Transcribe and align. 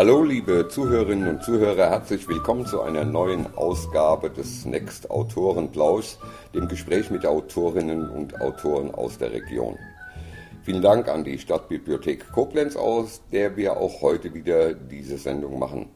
Hallo 0.00 0.22
liebe 0.22 0.66
Zuhörerinnen 0.66 1.28
und 1.28 1.44
Zuhörer, 1.44 1.90
herzlich 1.90 2.26
willkommen 2.26 2.64
zu 2.64 2.80
einer 2.80 3.04
neuen 3.04 3.54
Ausgabe 3.54 4.30
des 4.30 4.64
Next 4.64 5.10
Autorenplausch, 5.10 6.16
dem 6.54 6.68
Gespräch 6.68 7.10
mit 7.10 7.26
Autorinnen 7.26 8.08
und 8.08 8.40
Autoren 8.40 8.94
aus 8.94 9.18
der 9.18 9.30
Region. 9.30 9.76
Vielen 10.62 10.80
Dank 10.80 11.06
an 11.06 11.22
die 11.22 11.38
Stadtbibliothek 11.38 12.32
Koblenz 12.32 12.76
aus, 12.76 13.20
der 13.30 13.58
wir 13.58 13.76
auch 13.76 14.00
heute 14.00 14.32
wieder 14.32 14.72
diese 14.72 15.18
Sendung 15.18 15.58
machen. 15.58 15.90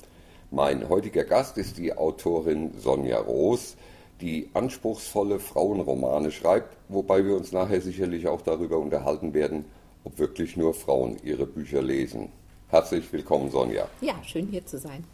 Mein 0.50 0.86
heutiger 0.90 1.24
Gast 1.24 1.56
ist 1.56 1.78
die 1.78 1.96
Autorin 1.96 2.72
Sonja 2.76 3.20
Roos, 3.20 3.74
die 4.20 4.50
anspruchsvolle 4.52 5.38
Frauenromane 5.38 6.30
schreibt, 6.30 6.76
wobei 6.90 7.24
wir 7.24 7.34
uns 7.34 7.52
nachher 7.52 7.80
sicherlich 7.80 8.28
auch 8.28 8.42
darüber 8.42 8.76
unterhalten 8.76 9.32
werden, 9.32 9.64
ob 10.04 10.18
wirklich 10.18 10.58
nur 10.58 10.74
Frauen 10.74 11.16
ihre 11.24 11.46
Bücher 11.46 11.80
lesen. 11.80 12.28
Herzlich 12.74 13.12
willkommen, 13.12 13.52
Sonja. 13.52 13.86
Ja, 14.00 14.14
schön 14.24 14.48
hier 14.48 14.66
zu 14.66 14.78
sein. 14.78 15.04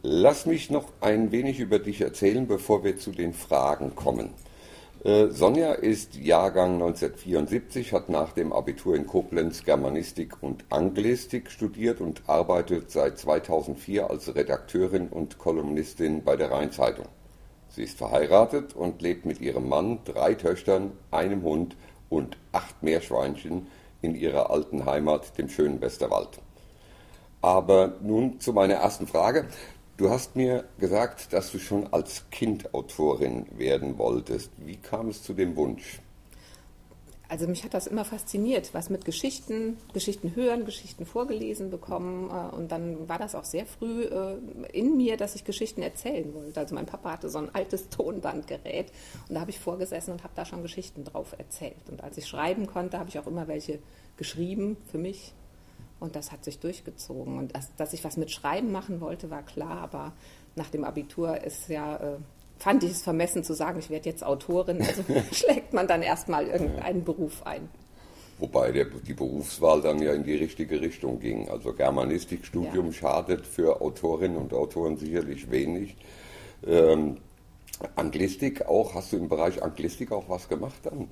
Lass 0.00 0.46
mich 0.46 0.70
noch 0.70 0.86
ein 1.02 1.32
wenig 1.32 1.60
über 1.60 1.78
dich 1.78 2.00
erzählen, 2.00 2.46
bevor 2.46 2.82
wir 2.82 2.96
zu 2.96 3.10
den 3.10 3.34
Fragen 3.34 3.94
kommen. 3.94 4.30
Äh, 5.04 5.26
Sonja 5.26 5.74
ist 5.74 6.16
Jahrgang 6.16 6.76
1974, 6.76 7.92
hat 7.92 8.08
nach 8.08 8.32
dem 8.32 8.54
Abitur 8.54 8.96
in 8.96 9.06
Koblenz 9.06 9.64
Germanistik 9.64 10.42
und 10.42 10.64
Anglistik 10.70 11.50
studiert 11.50 12.00
und 12.00 12.22
arbeitet 12.26 12.90
seit 12.90 13.18
2004 13.18 14.08
als 14.08 14.34
Redakteurin 14.34 15.08
und 15.08 15.36
Kolumnistin 15.36 16.24
bei 16.24 16.36
der 16.36 16.50
Rheinzeitung. 16.50 17.04
Sie 17.68 17.82
ist 17.82 17.98
verheiratet 17.98 18.74
und 18.74 19.02
lebt 19.02 19.26
mit 19.26 19.42
ihrem 19.42 19.68
Mann, 19.68 19.98
drei 20.06 20.32
Töchtern, 20.32 20.92
einem 21.10 21.42
Hund 21.42 21.76
und 22.08 22.38
acht 22.52 22.82
Meerschweinchen 22.82 23.66
in 24.02 24.14
ihrer 24.14 24.50
alten 24.50 24.86
Heimat, 24.86 25.36
dem 25.38 25.48
schönen 25.48 25.80
Westerwald. 25.80 26.40
Aber 27.40 27.94
nun 28.00 28.40
zu 28.40 28.52
meiner 28.52 28.74
ersten 28.74 29.06
Frage. 29.06 29.48
Du 29.96 30.10
hast 30.10 30.36
mir 30.36 30.64
gesagt, 30.78 31.32
dass 31.32 31.50
du 31.50 31.58
schon 31.58 31.92
als 31.92 32.30
Kind 32.30 32.72
Autorin 32.72 33.46
werden 33.56 33.98
wolltest. 33.98 34.52
Wie 34.58 34.76
kam 34.76 35.08
es 35.08 35.22
zu 35.22 35.34
dem 35.34 35.56
Wunsch? 35.56 36.00
Also 37.28 37.46
mich 37.46 37.62
hat 37.62 37.74
das 37.74 37.86
immer 37.86 38.06
fasziniert, 38.06 38.72
was 38.72 38.88
mit 38.88 39.04
Geschichten, 39.04 39.76
Geschichten 39.92 40.34
hören, 40.34 40.64
Geschichten 40.64 41.04
vorgelesen 41.04 41.68
bekommen. 41.68 42.30
Äh, 42.30 42.54
und 42.54 42.72
dann 42.72 43.08
war 43.08 43.18
das 43.18 43.34
auch 43.34 43.44
sehr 43.44 43.66
früh 43.66 44.04
äh, 44.04 44.36
in 44.72 44.96
mir, 44.96 45.16
dass 45.18 45.34
ich 45.34 45.44
Geschichten 45.44 45.82
erzählen 45.82 46.32
wollte. 46.34 46.58
Also 46.58 46.74
mein 46.74 46.86
Papa 46.86 47.12
hatte 47.12 47.28
so 47.28 47.38
ein 47.38 47.54
altes 47.54 47.88
Tonbandgerät 47.90 48.90
und 49.28 49.34
da 49.34 49.40
habe 49.42 49.50
ich 49.50 49.58
vorgesessen 49.58 50.12
und 50.12 50.24
habe 50.24 50.32
da 50.34 50.46
schon 50.46 50.62
Geschichten 50.62 51.04
drauf 51.04 51.34
erzählt. 51.36 51.90
Und 51.90 52.02
als 52.02 52.16
ich 52.16 52.26
schreiben 52.26 52.66
konnte, 52.66 52.98
habe 52.98 53.10
ich 53.10 53.18
auch 53.18 53.26
immer 53.26 53.46
welche 53.46 53.78
geschrieben 54.16 54.78
für 54.90 54.98
mich. 54.98 55.34
Und 56.00 56.16
das 56.16 56.32
hat 56.32 56.44
sich 56.44 56.60
durchgezogen. 56.60 57.38
Und 57.38 57.52
dass, 57.76 57.92
ich 57.92 58.04
was 58.04 58.16
mit 58.16 58.30
Schreiben 58.30 58.70
machen 58.70 59.00
wollte, 59.00 59.30
war 59.30 59.42
klar. 59.42 59.78
Aber 59.78 60.12
nach 60.54 60.70
dem 60.70 60.84
Abitur 60.84 61.42
ist 61.42 61.68
ja 61.68 61.96
äh, 61.96 62.16
fand 62.58 62.84
ich 62.84 62.90
es 62.90 63.02
vermessen 63.02 63.44
zu 63.44 63.54
sagen, 63.54 63.78
ich 63.78 63.90
werde 63.90 64.08
jetzt 64.08 64.24
Autorin. 64.24 64.82
Also 64.82 65.04
schlägt 65.32 65.72
man 65.72 65.86
dann 65.86 66.02
erstmal 66.02 66.46
irgendeinen 66.46 67.04
Beruf 67.04 67.46
ein. 67.46 67.68
Wobei 68.38 68.70
der, 68.70 68.84
die 68.84 69.14
Berufswahl 69.14 69.80
dann 69.80 70.00
ja 70.00 70.12
in 70.12 70.22
die 70.22 70.36
richtige 70.36 70.80
Richtung 70.80 71.18
ging. 71.18 71.48
Also 71.48 71.72
Germanistikstudium 71.72 72.86
ja. 72.86 72.92
schadet 72.92 73.46
für 73.46 73.80
Autorinnen 73.80 74.36
und 74.36 74.52
Autoren 74.52 74.96
sicherlich 74.96 75.50
wenig. 75.50 75.96
Ähm, 76.64 77.16
Anglistik 77.96 78.66
auch, 78.66 78.94
hast 78.94 79.12
du 79.12 79.16
im 79.16 79.28
Bereich 79.28 79.60
Anglistik 79.62 80.12
auch 80.12 80.28
was 80.28 80.48
gemacht 80.48 80.78
dann? 80.84 81.08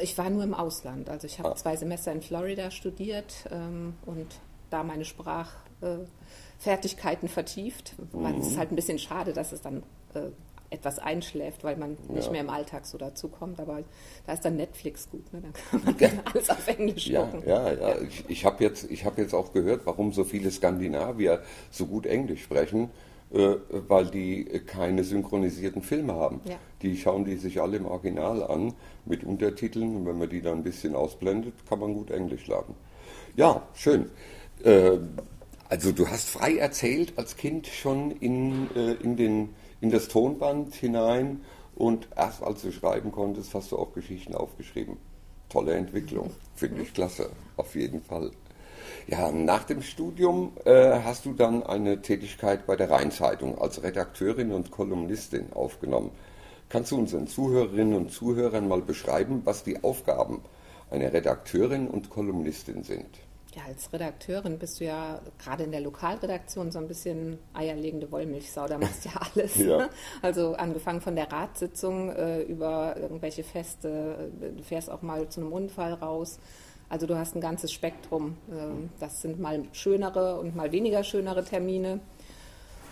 Ich 0.00 0.16
war 0.18 0.30
nur 0.30 0.44
im 0.44 0.54
Ausland. 0.54 1.10
Also 1.10 1.26
ich 1.26 1.40
habe 1.40 1.50
ah. 1.50 1.56
zwei 1.56 1.74
Semester 1.76 2.12
in 2.12 2.22
Florida 2.22 2.70
studiert 2.70 3.34
ähm, 3.50 3.94
und 4.06 4.28
da 4.70 4.84
meine 4.84 5.04
Sprachfertigkeiten 5.04 7.28
äh, 7.28 7.30
vertieft. 7.30 7.96
Mhm. 8.12 8.40
Es 8.40 8.46
ist 8.48 8.58
halt 8.58 8.72
ein 8.72 8.76
bisschen 8.76 9.00
schade, 9.00 9.32
dass 9.32 9.50
es 9.52 9.62
dann 9.62 9.82
äh, 10.14 10.30
etwas 10.70 10.98
einschläft, 10.98 11.64
weil 11.64 11.76
man 11.76 11.96
ja. 12.08 12.14
nicht 12.14 12.30
mehr 12.30 12.40
im 12.40 12.50
Alltag 12.50 12.86
so 12.86 12.98
dazu 12.98 13.28
kommt. 13.28 13.60
Aber 13.60 13.82
da 14.26 14.32
ist 14.32 14.44
dann 14.44 14.56
Netflix 14.56 15.08
gut, 15.10 15.32
ne? 15.32 15.42
dann 15.42 15.52
kann 15.52 15.82
man 15.84 15.96
ja. 15.98 16.08
alles 16.32 16.50
auf 16.50 16.66
Englisch 16.68 17.06
ja, 17.08 17.24
gucken. 17.24 17.48
Ja, 17.48 17.72
ja, 17.72 17.88
ja. 17.88 18.00
Ich, 18.02 18.24
ich 18.28 18.44
habe 18.44 18.62
jetzt, 18.64 18.84
hab 19.04 19.18
jetzt 19.18 19.34
auch 19.34 19.52
gehört, 19.52 19.86
warum 19.86 20.12
so 20.12 20.24
viele 20.24 20.50
Skandinavier 20.50 21.42
so 21.70 21.86
gut 21.86 22.06
Englisch 22.06 22.42
sprechen. 22.42 22.90
Äh, 23.30 23.56
weil 23.70 24.06
die 24.06 24.44
keine 24.64 25.04
synchronisierten 25.04 25.82
Filme 25.82 26.14
haben. 26.14 26.40
Die 26.80 26.96
schauen 26.96 27.26
die 27.26 27.36
sich 27.36 27.60
alle 27.60 27.76
im 27.76 27.84
Original 27.84 28.42
an 28.42 28.72
mit 29.04 29.22
Untertiteln 29.22 29.96
und 29.96 30.06
wenn 30.06 30.16
man 30.16 30.30
die 30.30 30.40
dann 30.40 30.58
ein 30.58 30.62
bisschen 30.62 30.96
ausblendet, 30.96 31.52
kann 31.68 31.78
man 31.78 31.92
gut 31.92 32.10
Englisch 32.10 32.46
lernen. 32.46 32.74
Ja, 33.36 33.68
schön. 33.74 34.06
Äh, 34.64 34.92
also 35.68 35.92
du 35.92 36.08
hast 36.08 36.30
frei 36.30 36.56
erzählt 36.56 37.12
als 37.18 37.36
Kind 37.36 37.66
schon 37.66 38.12
in, 38.12 38.74
äh, 38.74 38.94
in 38.94 39.16
den 39.16 39.50
in 39.80 39.90
das 39.90 40.08
Tonband 40.08 40.74
hinein 40.74 41.40
und 41.74 42.08
erst 42.16 42.42
als 42.42 42.62
du 42.62 42.72
schreiben 42.72 43.12
konntest, 43.12 43.54
hast 43.54 43.72
du 43.72 43.78
auch 43.78 43.92
Geschichten 43.92 44.34
aufgeschrieben. 44.34 44.96
Tolle 45.48 45.74
Entwicklung, 45.74 46.30
finde 46.54 46.82
ich 46.82 46.92
klasse, 46.92 47.30
auf 47.56 47.74
jeden 47.74 48.02
Fall. 48.02 48.32
Ja, 49.06 49.30
nach 49.30 49.64
dem 49.64 49.82
Studium 49.82 50.52
äh, 50.64 51.00
hast 51.02 51.24
du 51.24 51.32
dann 51.32 51.62
eine 51.62 52.02
Tätigkeit 52.02 52.66
bei 52.66 52.76
der 52.76 52.90
Rheinzeitung 52.90 53.58
als 53.58 53.82
Redakteurin 53.82 54.52
und 54.52 54.70
Kolumnistin 54.70 55.52
aufgenommen. 55.52 56.10
Kannst 56.68 56.90
du 56.90 56.98
unseren 56.98 57.26
Zuhörerinnen 57.26 57.94
und 57.94 58.12
Zuhörern 58.12 58.68
mal 58.68 58.82
beschreiben, 58.82 59.42
was 59.44 59.64
die 59.64 59.82
Aufgaben 59.82 60.42
einer 60.90 61.12
Redakteurin 61.12 61.88
und 61.88 62.10
Kolumnistin 62.10 62.82
sind? 62.82 63.08
Ja, 63.54 63.62
als 63.66 63.92
Redakteurin 63.92 64.58
bist 64.58 64.80
du 64.80 64.84
ja 64.84 65.20
gerade 65.38 65.64
in 65.64 65.72
der 65.72 65.80
Lokalredaktion 65.80 66.70
so 66.70 66.78
ein 66.78 66.86
bisschen 66.86 67.38
eierlegende 67.54 68.10
Wollmilchsau, 68.12 68.66
da 68.66 68.78
machst 68.78 69.04
du 69.04 69.08
ja 69.08 69.20
alles. 69.34 69.56
ja. 69.56 69.78
Ne? 69.78 69.90
Also 70.22 70.54
angefangen 70.54 71.00
von 71.00 71.16
der 71.16 71.32
Ratssitzung 71.32 72.10
äh, 72.10 72.42
über 72.42 72.96
irgendwelche 72.98 73.44
Feste, 73.44 74.30
du 74.56 74.62
fährst 74.62 74.90
auch 74.90 75.02
mal 75.02 75.28
zu 75.28 75.40
einem 75.40 75.52
Unfall 75.52 75.94
raus. 75.94 76.38
Also 76.90 77.06
du 77.06 77.18
hast 77.18 77.34
ein 77.36 77.40
ganzes 77.40 77.72
Spektrum. 77.72 78.36
Äh, 78.50 78.88
das 79.00 79.22
sind 79.22 79.40
mal 79.40 79.62
schönere 79.72 80.38
und 80.38 80.54
mal 80.54 80.72
weniger 80.72 81.02
schönere 81.02 81.44
Termine. 81.44 82.00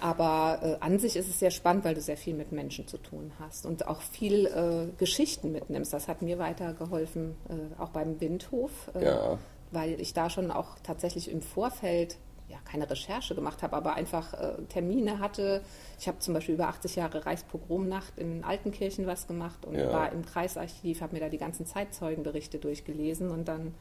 Aber 0.00 0.58
äh, 0.62 0.76
an 0.80 0.98
sich 0.98 1.16
ist 1.16 1.28
es 1.28 1.38
sehr 1.38 1.50
spannend, 1.50 1.84
weil 1.84 1.94
du 1.94 2.00
sehr 2.02 2.18
viel 2.18 2.34
mit 2.34 2.52
Menschen 2.52 2.86
zu 2.86 2.98
tun 2.98 3.32
hast 3.40 3.64
und 3.64 3.88
auch 3.88 4.02
viel 4.02 4.46
äh, 4.46 4.92
Geschichten 4.98 5.52
mitnimmst. 5.52 5.92
Das 5.92 6.08
hat 6.08 6.20
mir 6.20 6.38
weitergeholfen, 6.38 7.34
äh, 7.48 7.80
auch 7.80 7.90
beim 7.90 8.20
Windhof. 8.20 8.70
Äh, 8.94 9.04
ja 9.04 9.38
weil 9.70 10.00
ich 10.00 10.14
da 10.14 10.30
schon 10.30 10.50
auch 10.50 10.78
tatsächlich 10.82 11.30
im 11.30 11.42
Vorfeld 11.42 12.18
ja, 12.48 12.58
keine 12.64 12.88
Recherche 12.88 13.34
gemacht 13.34 13.62
habe, 13.62 13.76
aber 13.76 13.94
einfach 13.94 14.32
äh, 14.34 14.62
Termine 14.68 15.18
hatte. 15.18 15.62
Ich 15.98 16.06
habe 16.06 16.20
zum 16.20 16.34
Beispiel 16.34 16.54
über 16.54 16.68
80 16.68 16.96
Jahre 16.96 17.26
Reichspogromnacht 17.26 18.18
in 18.18 18.44
Altenkirchen 18.44 19.06
was 19.06 19.26
gemacht 19.26 19.64
und 19.64 19.74
ja. 19.74 19.92
war 19.92 20.12
im 20.12 20.24
Kreisarchiv, 20.24 21.00
habe 21.00 21.14
mir 21.14 21.20
da 21.20 21.28
die 21.28 21.38
ganzen 21.38 21.66
Zeitzeugenberichte 21.66 22.58
durchgelesen 22.58 23.30
und 23.30 23.48
dann 23.48 23.74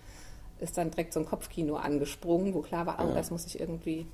ist 0.60 0.78
dann 0.78 0.90
direkt 0.90 1.14
so 1.14 1.20
ein 1.20 1.26
Kopfkino 1.26 1.76
angesprungen, 1.76 2.54
wo 2.54 2.62
klar 2.62 2.86
war, 2.86 2.98
oh, 3.00 3.10
ja. 3.10 3.14
das 3.14 3.30
muss 3.30 3.46
ich 3.46 3.60
irgendwie, 3.60 4.08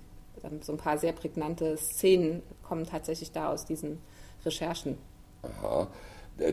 so 0.61 0.71
ein 0.71 0.77
paar 0.77 0.97
sehr 0.97 1.13
prägnante 1.13 1.77
Szenen 1.77 2.41
kommen 2.63 2.85
tatsächlich 2.85 3.31
da 3.31 3.49
aus 3.49 3.65
diesen 3.65 3.99
Recherchen. 4.43 4.97
Aha. 5.43 5.87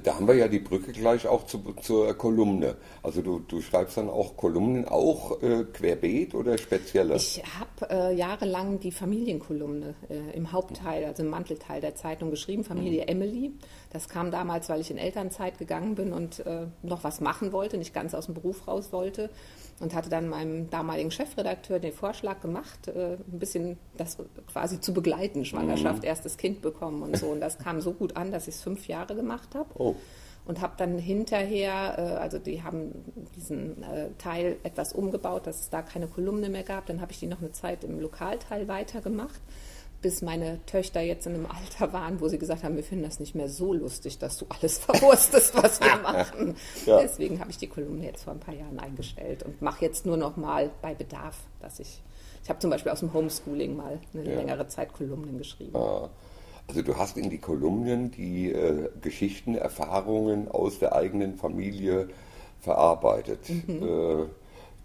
Da 0.04 0.16
haben 0.16 0.28
wir 0.28 0.34
ja 0.34 0.48
die 0.48 0.58
Brücke 0.58 0.92
gleich 0.92 1.26
auch 1.26 1.46
zu, 1.46 1.62
zur 1.80 2.12
Kolumne. 2.14 2.76
Also 3.02 3.22
du, 3.22 3.38
du 3.38 3.62
schreibst 3.62 3.96
dann 3.96 4.10
auch 4.10 4.36
Kolumnen, 4.36 4.86
auch 4.86 5.42
äh, 5.42 5.64
querbeet 5.64 6.34
oder 6.34 6.58
spezielle? 6.58 7.16
Ich 7.16 7.42
habe 7.58 7.90
äh, 7.90 8.14
jahrelang 8.14 8.80
die 8.80 8.92
Familienkolumne 8.92 9.94
äh, 10.10 10.36
im 10.36 10.52
Hauptteil, 10.52 11.04
also 11.04 11.22
im 11.22 11.30
Mantelteil 11.30 11.80
der 11.80 11.94
Zeitung 11.94 12.30
geschrieben, 12.30 12.64
Familie 12.64 13.02
mhm. 13.02 13.08
Emily. 13.08 13.52
Das 13.90 14.08
kam 14.08 14.30
damals, 14.30 14.68
weil 14.68 14.80
ich 14.80 14.90
in 14.90 14.98
Elternzeit 14.98 15.58
gegangen 15.58 15.94
bin 15.94 16.12
und 16.12 16.40
äh, 16.40 16.66
noch 16.82 17.02
was 17.04 17.20
machen 17.20 17.52
wollte, 17.52 17.78
nicht 17.78 17.94
ganz 17.94 18.14
aus 18.14 18.26
dem 18.26 18.34
Beruf 18.34 18.68
raus 18.68 18.92
wollte 18.92 19.30
und 19.80 19.94
hatte 19.94 20.10
dann 20.10 20.28
meinem 20.28 20.70
damaligen 20.70 21.10
Chefredakteur 21.10 21.78
den 21.78 21.92
Vorschlag 21.92 22.40
gemacht, 22.40 22.88
äh, 22.88 23.14
ein 23.14 23.38
bisschen 23.38 23.78
das 23.96 24.16
quasi 24.50 24.80
zu 24.80 24.92
begleiten, 24.92 25.44
Schwangerschaft, 25.44 26.02
mhm. 26.02 26.08
erstes 26.08 26.36
Kind 26.36 26.62
bekommen 26.62 27.02
und 27.02 27.16
so. 27.16 27.26
Und 27.26 27.40
das 27.40 27.58
kam 27.58 27.80
so 27.80 27.92
gut 27.92 28.16
an, 28.16 28.32
dass 28.32 28.48
ich 28.48 28.56
es 28.56 28.62
fünf 28.62 28.88
Jahre 28.88 29.14
gemacht 29.14 29.54
habe. 29.54 29.68
Oh. 29.78 29.94
Und 30.46 30.62
habe 30.62 30.74
dann 30.78 30.98
hinterher, 30.98 31.98
äh, 31.98 32.02
also 32.18 32.38
die 32.38 32.62
haben 32.62 32.92
diesen 33.36 33.82
äh, 33.82 34.08
Teil 34.18 34.56
etwas 34.62 34.92
umgebaut, 34.92 35.46
dass 35.46 35.60
es 35.60 35.70
da 35.70 35.82
keine 35.82 36.08
Kolumne 36.08 36.48
mehr 36.48 36.64
gab. 36.64 36.86
Dann 36.86 37.00
habe 37.00 37.12
ich 37.12 37.20
die 37.20 37.26
noch 37.26 37.40
eine 37.40 37.52
Zeit 37.52 37.84
im 37.84 38.00
Lokalteil 38.00 38.66
weitergemacht 38.66 39.40
bis 40.00 40.22
meine 40.22 40.64
Töchter 40.66 41.00
jetzt 41.00 41.26
in 41.26 41.34
einem 41.34 41.46
Alter 41.46 41.92
waren, 41.92 42.20
wo 42.20 42.28
sie 42.28 42.38
gesagt 42.38 42.62
haben, 42.62 42.76
wir 42.76 42.84
finden 42.84 43.04
das 43.04 43.18
nicht 43.18 43.34
mehr 43.34 43.48
so 43.48 43.72
lustig, 43.72 44.18
dass 44.18 44.38
du 44.38 44.46
alles 44.48 44.78
verwurstest, 44.78 45.54
was 45.60 45.80
wir 45.80 45.96
machen. 45.96 46.56
ja. 46.86 47.00
Deswegen 47.00 47.40
habe 47.40 47.50
ich 47.50 47.58
die 47.58 47.66
Kolumne 47.66 48.04
jetzt 48.04 48.24
vor 48.24 48.32
ein 48.32 48.40
paar 48.40 48.54
Jahren 48.54 48.78
eingestellt 48.78 49.42
und 49.42 49.60
mache 49.60 49.84
jetzt 49.84 50.06
nur 50.06 50.16
noch 50.16 50.36
mal 50.36 50.70
bei 50.82 50.94
Bedarf, 50.94 51.36
dass 51.60 51.80
ich, 51.80 52.02
ich 52.42 52.48
habe 52.48 52.60
zum 52.60 52.70
Beispiel 52.70 52.92
aus 52.92 53.00
dem 53.00 53.12
Homeschooling 53.12 53.76
mal 53.76 53.98
eine 54.14 54.24
ja. 54.28 54.36
längere 54.36 54.68
Zeit 54.68 54.92
Kolumnen 54.92 55.38
geschrieben. 55.38 55.76
Ah. 55.76 56.08
Also 56.68 56.82
du 56.82 56.96
hast 56.96 57.16
in 57.16 57.30
die 57.30 57.38
Kolumnen 57.38 58.10
die 58.10 58.52
äh, 58.52 58.90
Geschichten, 59.00 59.54
Erfahrungen 59.54 60.48
aus 60.48 60.78
der 60.78 60.94
eigenen 60.94 61.34
Familie 61.36 62.10
verarbeitet. 62.60 63.40
Mhm. 63.48 63.82
Äh, 63.82 64.26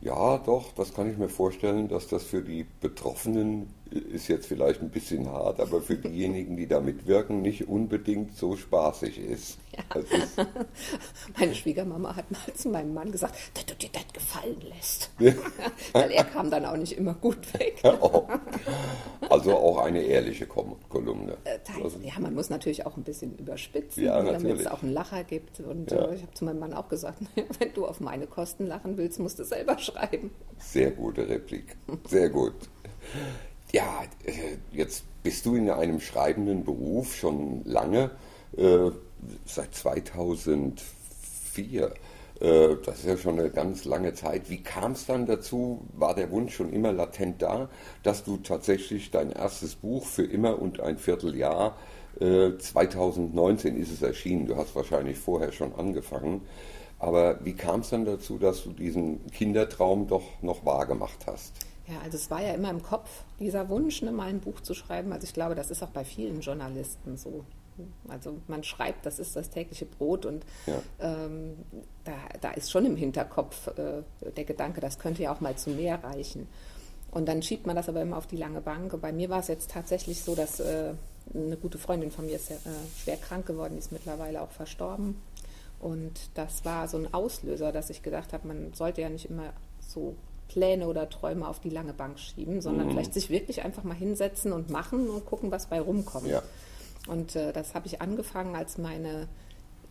Ja, 0.03 0.37
doch, 0.37 0.73
das 0.73 0.93
kann 0.93 1.09
ich 1.09 1.17
mir 1.17 1.29
vorstellen, 1.29 1.87
dass 1.87 2.07
das 2.07 2.23
für 2.23 2.41
die 2.41 2.65
Betroffenen 2.81 3.73
ist 3.93 4.27
jetzt 4.27 4.47
vielleicht 4.47 4.81
ein 4.81 4.89
bisschen 4.89 5.29
hart, 5.29 5.59
aber 5.59 5.81
für 5.81 5.95
diejenigen, 5.95 6.57
die 6.57 6.67
damit 6.67 7.05
wirken, 7.07 7.41
nicht 7.41 7.67
unbedingt 7.67 8.35
so 8.35 8.55
spaßig 8.55 9.19
ist. 9.19 9.57
Ja. 9.71 10.01
ist 10.01 10.37
Meine 11.39 11.55
Schwiegermama 11.55 12.15
hat 12.15 12.29
mal 12.31 12.53
zu 12.53 12.69
meinem 12.69 12.93
Mann 12.93 13.11
gesagt, 13.11 13.35
dass 13.53 13.65
du 13.65 13.75
dir 13.75 13.89
das 13.91 14.05
gefallen 14.13 14.61
lässt. 14.61 15.11
Weil 15.93 16.11
er 16.11 16.23
kam 16.23 16.49
dann 16.49 16.65
auch 16.65 16.77
nicht 16.77 16.93
immer 16.93 17.13
gut 17.13 17.53
weg. 17.53 17.81
oh. 17.83 18.27
Also 19.29 19.55
auch 19.55 19.77
eine 19.79 20.01
ehrliche 20.01 20.45
Kolumne. 20.45 21.37
Äh, 21.43 21.59
also, 21.83 21.99
ja, 22.01 22.19
man 22.19 22.33
muss 22.33 22.49
natürlich 22.49 22.85
auch 22.85 22.97
ein 22.97 23.03
bisschen 23.03 23.37
überspitzen, 23.37 24.03
ja, 24.03 24.21
damit 24.21 24.59
es 24.59 24.67
auch 24.67 24.83
einen 24.83 24.93
Lacher 24.93 25.23
gibt. 25.23 25.59
Und 25.59 25.91
ja. 25.91 26.09
äh, 26.09 26.15
ich 26.15 26.21
habe 26.21 26.33
zu 26.33 26.45
meinem 26.45 26.59
Mann 26.59 26.73
auch 26.73 26.89
gesagt, 26.89 27.19
wenn 27.59 27.73
du 27.73 27.85
auf 27.85 27.99
meine 27.99 28.27
Kosten 28.27 28.67
lachen 28.67 28.97
willst, 28.97 29.19
musst 29.19 29.39
du 29.39 29.43
selber 29.43 29.77
schreiben. 29.77 30.31
Sehr 30.57 30.91
gute 30.91 31.27
Replik. 31.27 31.75
Sehr 32.07 32.29
gut. 32.29 32.53
Ja, 33.75 34.03
äh, 34.23 34.57
jetzt 34.71 35.03
bist 35.23 35.47
du 35.47 35.55
in 35.55 35.67
einem 35.67 35.99
schreibenden 35.99 36.63
Beruf 36.63 37.15
schon 37.15 37.63
lange, 37.65 38.11
äh, 38.55 38.91
seit 39.47 39.73
2004. 39.73 41.91
Äh, 42.39 42.75
das 42.85 42.99
ist 42.99 43.07
ja 43.07 43.17
schon 43.17 43.39
eine 43.39 43.49
ganz 43.49 43.85
lange 43.85 44.13
Zeit. 44.13 44.51
Wie 44.51 44.61
kam 44.61 44.91
es 44.91 45.07
dann 45.07 45.25
dazu? 45.25 45.87
War 45.93 46.13
der 46.13 46.29
Wunsch 46.29 46.55
schon 46.55 46.71
immer 46.71 46.93
latent 46.93 47.41
da, 47.41 47.67
dass 48.03 48.23
du 48.23 48.37
tatsächlich 48.37 49.09
dein 49.09 49.31
erstes 49.31 49.73
Buch 49.73 50.05
für 50.05 50.23
immer 50.23 50.61
und 50.61 50.79
ein 50.79 50.99
Vierteljahr, 50.99 51.75
2019 52.19 53.75
ist 53.75 53.91
es 53.91 54.03
erschienen, 54.03 54.45
du 54.45 54.55
hast 54.55 54.75
wahrscheinlich 54.75 55.17
vorher 55.17 55.51
schon 55.51 55.73
angefangen, 55.73 56.41
aber 56.99 57.43
wie 57.43 57.53
kam 57.53 57.79
es 57.79 57.89
dann 57.89 58.05
dazu, 58.05 58.37
dass 58.37 58.63
du 58.63 58.71
diesen 58.71 59.25
Kindertraum 59.31 60.07
doch 60.07 60.21
noch 60.43 60.63
wahrgemacht 60.63 61.25
hast? 61.25 61.53
Ja, 61.87 61.99
also 62.03 62.17
es 62.17 62.31
war 62.31 62.41
ja 62.41 62.53
immer 62.53 62.69
im 62.69 62.81
Kopf, 62.81 63.09
dieser 63.39 63.67
Wunsch, 63.69 64.01
ne, 64.01 64.11
mal 64.11 64.29
ein 64.29 64.39
Buch 64.39 64.61
zu 64.61 64.73
schreiben. 64.73 65.11
Also 65.11 65.25
ich 65.25 65.33
glaube, 65.33 65.55
das 65.55 65.69
ist 65.69 65.83
auch 65.83 65.89
bei 65.89 66.05
vielen 66.05 66.39
Journalisten 66.39 67.17
so. 67.17 67.43
Also 68.07 68.37
man 68.47 68.63
schreibt, 68.63 69.05
das 69.05 69.19
ist 69.19 69.35
das 69.35 69.49
tägliche 69.49 69.85
Brot 69.85 70.25
und 70.25 70.45
ja. 70.67 70.75
ähm, 70.99 71.55
da, 72.03 72.13
da, 72.39 72.51
ist 72.51 72.71
schon 72.71 72.85
im 72.85 72.95
Hinterkopf 72.95 73.67
äh, 73.67 74.03
der 74.37 74.43
Gedanke, 74.43 74.79
das 74.79 74.99
könnte 74.99 75.23
ja 75.23 75.33
auch 75.33 75.41
mal 75.41 75.55
zu 75.55 75.71
mehr 75.71 76.03
reichen. 76.03 76.47
Und 77.09 77.27
dann 77.27 77.41
schiebt 77.41 77.65
man 77.65 77.75
das 77.75 77.89
aber 77.89 78.01
immer 78.01 78.17
auf 78.17 78.27
die 78.27 78.37
lange 78.37 78.61
Bank. 78.61 78.99
Bei 79.01 79.11
mir 79.11 79.29
war 79.29 79.39
es 79.39 79.47
jetzt 79.47 79.71
tatsächlich 79.71 80.21
so, 80.21 80.35
dass 80.35 80.59
äh, 80.59 80.93
eine 81.33 81.57
gute 81.57 81.77
Freundin 81.77 82.11
von 82.11 82.25
mir 82.25 82.35
ist 82.35 82.51
äh, 82.51 82.57
schwer 83.03 83.17
krank 83.17 83.45
geworden, 83.45 83.73
die 83.73 83.79
ist 83.79 83.91
mittlerweile 83.91 84.41
auch 84.41 84.51
verstorben. 84.51 85.21
Und 85.79 86.29
das 86.35 86.65
war 86.65 86.87
so 86.87 86.97
ein 86.97 87.13
Auslöser, 87.13 87.71
dass 87.71 87.89
ich 87.89 88.03
gedacht 88.03 88.33
habe, 88.33 88.47
man 88.47 88.73
sollte 88.73 89.01
ja 89.01 89.09
nicht 89.09 89.29
immer 89.29 89.51
so 89.79 90.15
Pläne 90.53 90.87
oder 90.87 91.09
Träume 91.09 91.47
auf 91.47 91.59
die 91.59 91.71
lange 91.71 91.93
Bank 91.93 92.19
schieben, 92.19 92.61
sondern 92.61 92.85
mhm. 92.85 92.91
vielleicht 92.91 93.13
sich 93.15 93.31
wirklich 93.31 93.63
einfach 93.65 93.83
mal 93.83 93.95
hinsetzen 93.95 94.53
und 94.53 94.69
machen 94.69 95.09
und 95.09 95.25
gucken, 95.25 95.49
was 95.51 95.65
bei 95.65 95.81
rumkommt. 95.81 96.27
Ja. 96.27 96.43
Und 97.07 97.35
äh, 97.35 97.51
das 97.51 97.73
habe 97.73 97.87
ich 97.87 98.01
angefangen, 98.01 98.55
als 98.55 98.77
meine 98.77 99.27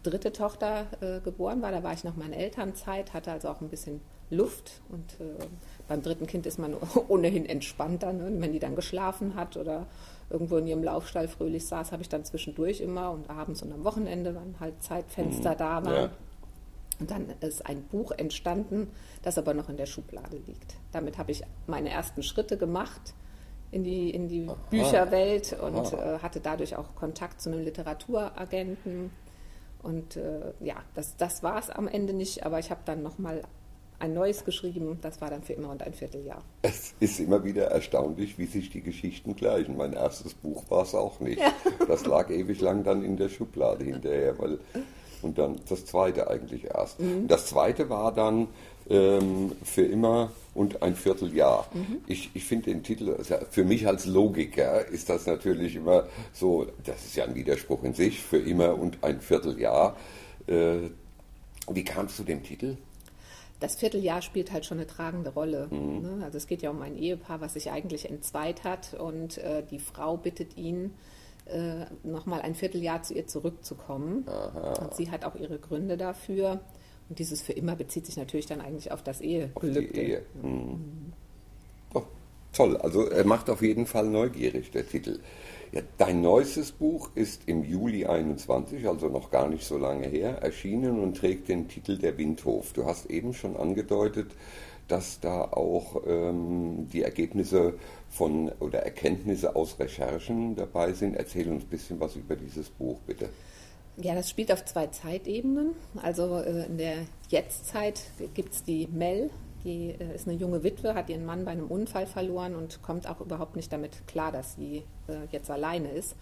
dritte 0.05 0.33
Tochter 0.33 0.87
äh, 1.01 1.21
geboren 1.21 1.63
war. 1.63 1.73
Da 1.73 1.83
war 1.83 1.93
ich 1.93 2.05
noch 2.05 2.15
meine 2.17 2.37
Elternzeit, 2.37 3.13
hatte 3.13 3.33
also 3.33 3.49
auch 3.49 3.61
ein 3.61 3.71
bisschen 3.71 4.01
Luft. 4.31 4.83
Und 4.89 5.15
äh, 5.21 5.47
beim 5.89 6.01
dritten 6.01 6.29
Kind 6.29 6.47
ist 6.47 6.61
man 6.61 6.77
ohnehin 7.09 7.45
entspannter. 7.45 8.13
Ne? 8.13 8.33
Wenn 8.37 8.53
die 8.53 8.61
dann 8.61 8.77
geschlafen 8.77 9.35
hat 9.35 9.57
oder 9.57 9.87
irgendwo 10.31 10.59
in 10.59 10.69
ihrem 10.69 10.85
Laufstall 10.85 11.27
fröhlich 11.27 11.67
saß, 11.67 11.91
habe 11.91 12.03
ich 12.03 12.09
dann 12.09 12.25
zwischendurch 12.25 12.81
immer 12.81 13.11
und 13.11 13.29
abends 13.29 13.63
und 13.63 13.73
am 13.73 13.83
Wochenende, 13.83 14.37
wenn 14.37 14.61
halt 14.61 14.81
Zeitfenster 14.81 15.55
mhm. 15.55 15.59
da 15.59 15.85
waren, 15.85 15.95
ja. 15.95 16.11
Und 17.03 17.11
dann 17.11 17.27
ist 17.41 17.67
ein 17.67 17.83
Buch 17.83 18.13
entstanden, 18.13 18.93
das 19.23 19.37
aber 19.37 19.55
noch 19.55 19.69
in 19.69 19.77
der 19.77 19.87
Schublade 19.87 20.37
liegt. 20.37 20.77
Damit 20.93 21.19
habe 21.19 21.33
ich 21.33 21.43
meine 21.67 21.91
ersten 21.91 22.23
Schritte 22.23 22.57
gemacht 22.57 23.15
in 23.73 23.83
die, 23.83 24.11
in 24.11 24.29
die 24.29 24.49
Bücherwelt 24.71 25.53
und 25.61 25.95
äh, 25.95 26.21
hatte 26.21 26.39
dadurch 26.39 26.77
auch 26.77 26.95
Kontakt 26.95 27.41
zu 27.41 27.51
einem 27.51 27.65
Literaturagenten. 27.65 29.11
Und 29.83 30.17
äh, 30.17 30.53
ja, 30.61 30.77
das, 30.95 31.17
das 31.17 31.43
war 31.43 31.59
es 31.59 31.71
am 31.71 31.89
Ende 31.89 32.13
nicht, 32.13 32.47
aber 32.47 32.61
ich 32.61 32.71
habe 32.71 32.83
dann 32.85 33.03
nochmal 33.03 33.43
ein 33.99 34.15
neues 34.15 34.45
geschrieben, 34.45 34.99
das 35.03 35.21
war 35.21 35.29
dann 35.29 35.43
für 35.43 35.55
immer 35.55 35.71
und 35.71 35.83
ein 35.83 35.95
Vierteljahr. 35.95 36.45
Es 36.63 36.95
ist 37.01 37.19
immer 37.19 37.43
wieder 37.43 37.65
erstaunlich, 37.65 38.39
wie 38.39 38.47
sich 38.47 38.71
die 38.71 38.83
Geschichten 38.83 39.35
gleichen. 39.35 39.77
Mein 39.77 39.93
erstes 39.93 40.35
Buch 40.35 40.71
war 40.71 40.85
es 40.85 40.95
auch 40.95 41.19
nicht. 41.19 41.41
Ja. 41.41 41.53
Das 41.89 42.07
lag 42.07 42.31
ewig 42.31 42.61
lang 42.61 42.85
dann 42.85 43.05
in 43.05 43.17
der 43.17 43.29
Schublade 43.29 43.85
hinterher, 43.85 44.39
weil 44.39 44.61
und 45.23 45.39
dann 45.39 45.61
das 45.69 45.87
zweite 45.87 46.29
eigentlich 46.29 46.65
erst. 46.65 47.01
Mhm. 47.01 47.29
Das 47.29 47.47
zweite 47.47 47.89
war 47.89 48.13
dann 48.13 48.49
ähm, 48.89 49.53
für 49.63 49.85
immer 49.85 50.31
und 50.55 50.83
ein 50.83 50.97
Vierteljahr. 50.97 51.67
Mhm. 51.73 51.99
Ich, 52.07 52.31
ich 52.35 52.45
finde 52.45 52.71
den 52.71 52.83
Titel, 52.83 53.15
also 53.17 53.37
für 53.51 53.65
mich 53.65 53.87
als 53.87 54.07
Logiker 54.07 54.87
ist 54.87 55.09
das 55.09 55.27
natürlich 55.27 55.77
immer 55.77 56.05
so, 56.33 56.67
das 56.85 57.05
ist 57.05 57.17
ja 57.17 57.25
ein 57.25 57.35
Widerspruch 57.35 57.83
in 57.85 57.95
sich, 57.95 58.21
für 58.21 58.39
immer 58.39 58.79
und 58.79 59.03
ein 59.03 59.21
Vierteljahr. 59.21 59.97
Äh, 60.47 60.91
wie 61.71 61.85
kamst 61.85 62.19
du 62.19 62.25
dem 62.25 62.43
Titel? 62.43 62.77
das 63.63 63.77
Vierteljahr 63.77 64.23
spielt 64.23 64.53
halt 64.53 64.67
schon 64.67 64.79
eine 64.79 64.87
tragende 64.87 65.31
Rolle. 65.31 65.69
Mhm. 65.71 66.03
Ne? 66.03 66.25
Also 66.25 66.37
es 66.37 66.47
geht 66.47 66.63
ja 66.63 66.71
um 66.71 66.83
ein 66.83 66.97
Ehepaar, 66.97 67.41
was 67.41 67.55
sich 67.55 67.71
eigentlich 67.71 68.11
entzweit 68.11 68.65
hat 68.65 68.95
und 68.95 69.39
äh, 69.39 69.63
die 69.71 69.79
Frau 69.79 70.17
bittet 70.17 70.57
ihn, 70.57 70.93
äh, 71.47 71.87
nochmal 72.03 72.43
ein 72.43 72.55
Vierteljahr 72.55 73.03
zu 73.03 73.15
ihr 73.15 73.27
zurückzukommen. 73.27 74.25
Aha. 74.29 74.85
Und 74.85 74.95
sie 74.95 75.11
hat 75.11 75.25
auch 75.25 75.35
ihre 75.35 75.59
Gründe 75.59 75.97
dafür. 75.97 76.61
Und 77.09 77.19
dieses 77.19 77.43
für 77.43 77.53
immer 77.53 77.77
bezieht 77.77 78.07
sich 78.07 78.17
natürlich 78.17 78.47
dann 78.47 78.61
eigentlich 78.61 78.93
auf 78.93 79.03
das 79.03 79.21
Ehegelübde. 79.21 79.81
Auf 79.81 79.93
die 79.93 80.01
Ehe. 80.01 80.23
Mhm. 80.43 81.13
Oh, 81.95 82.03
toll, 82.53 82.77
also 82.77 83.07
er 83.09 83.25
macht 83.27 83.51
auf 83.51 83.63
jeden 83.63 83.87
Fall 83.87 84.07
neugierig, 84.07 84.71
der 84.71 84.87
Titel. 84.87 85.21
Ja, 85.73 85.81
dein 85.97 86.21
neuestes 86.21 86.71
Buch 86.71 87.11
ist 87.15 87.43
im 87.47 87.65
Juli 87.65 88.05
21, 88.05 88.87
also 88.87 89.09
noch 89.09 89.31
gar 89.31 89.49
nicht 89.49 89.65
so 89.65 89.79
lange 89.79 90.07
her, 90.07 90.43
erschienen 90.43 91.01
und 91.01 91.17
trägt 91.17 91.49
den 91.49 91.67
Titel 91.67 91.97
Der 91.97 92.19
Windhof. 92.19 92.73
Du 92.75 92.85
hast 92.85 93.07
eben 93.07 93.33
schon 93.33 93.57
angedeutet, 93.57 94.33
dass 94.89 95.21
da 95.21 95.41
auch 95.41 96.03
ähm, 96.07 96.89
die 96.93 97.03
Ergebnisse 97.03 97.75
von 98.13 98.51
oder 98.61 98.81
Erkenntnisse 98.81 99.57
aus 99.57 99.79
Recherchen 99.79 100.55
dabei 100.55 100.93
sind. 100.93 101.17
Erzähl 101.17 101.49
uns 101.49 101.65
ein 101.65 101.69
bisschen 101.69 101.99
was 101.99 102.15
über 102.15 102.37
dieses 102.37 102.69
Buch, 102.69 102.99
bitte. 103.07 103.31
Ja, 103.97 104.15
das 104.15 104.29
spielt 104.29 104.53
auf 104.53 104.65
zwei 104.65 104.87
Zeitebenen. 104.89 105.71
Also 106.03 106.39
äh, 106.39 106.67
in 106.67 106.77
der 106.77 106.97
Jetztzeit 107.31 108.03
gibt 108.35 108.53
es 108.53 108.63
die 108.65 108.87
Mel, 108.87 109.31
die 109.65 109.91
äh, 109.91 110.15
ist 110.15 110.29
eine 110.29 110.37
junge 110.37 110.63
Witwe, 110.63 110.95
hat 110.95 111.09
ihren 111.09 111.25
Mann 111.25 111.45
bei 111.47 111.53
einem 111.53 111.69
Unfall 111.69 112.07
verloren 112.07 112.55
und 112.55 112.83
kommt 112.83 113.09
auch 113.09 113.21
überhaupt 113.21 113.57
nicht 113.57 113.73
damit 113.73 114.07
klar, 114.07 114.31
dass 114.31 114.57
sie 114.57 114.85
äh, 115.09 115.27
jetzt 115.31 115.51
alleine 115.51 115.91
ist. 115.91 116.15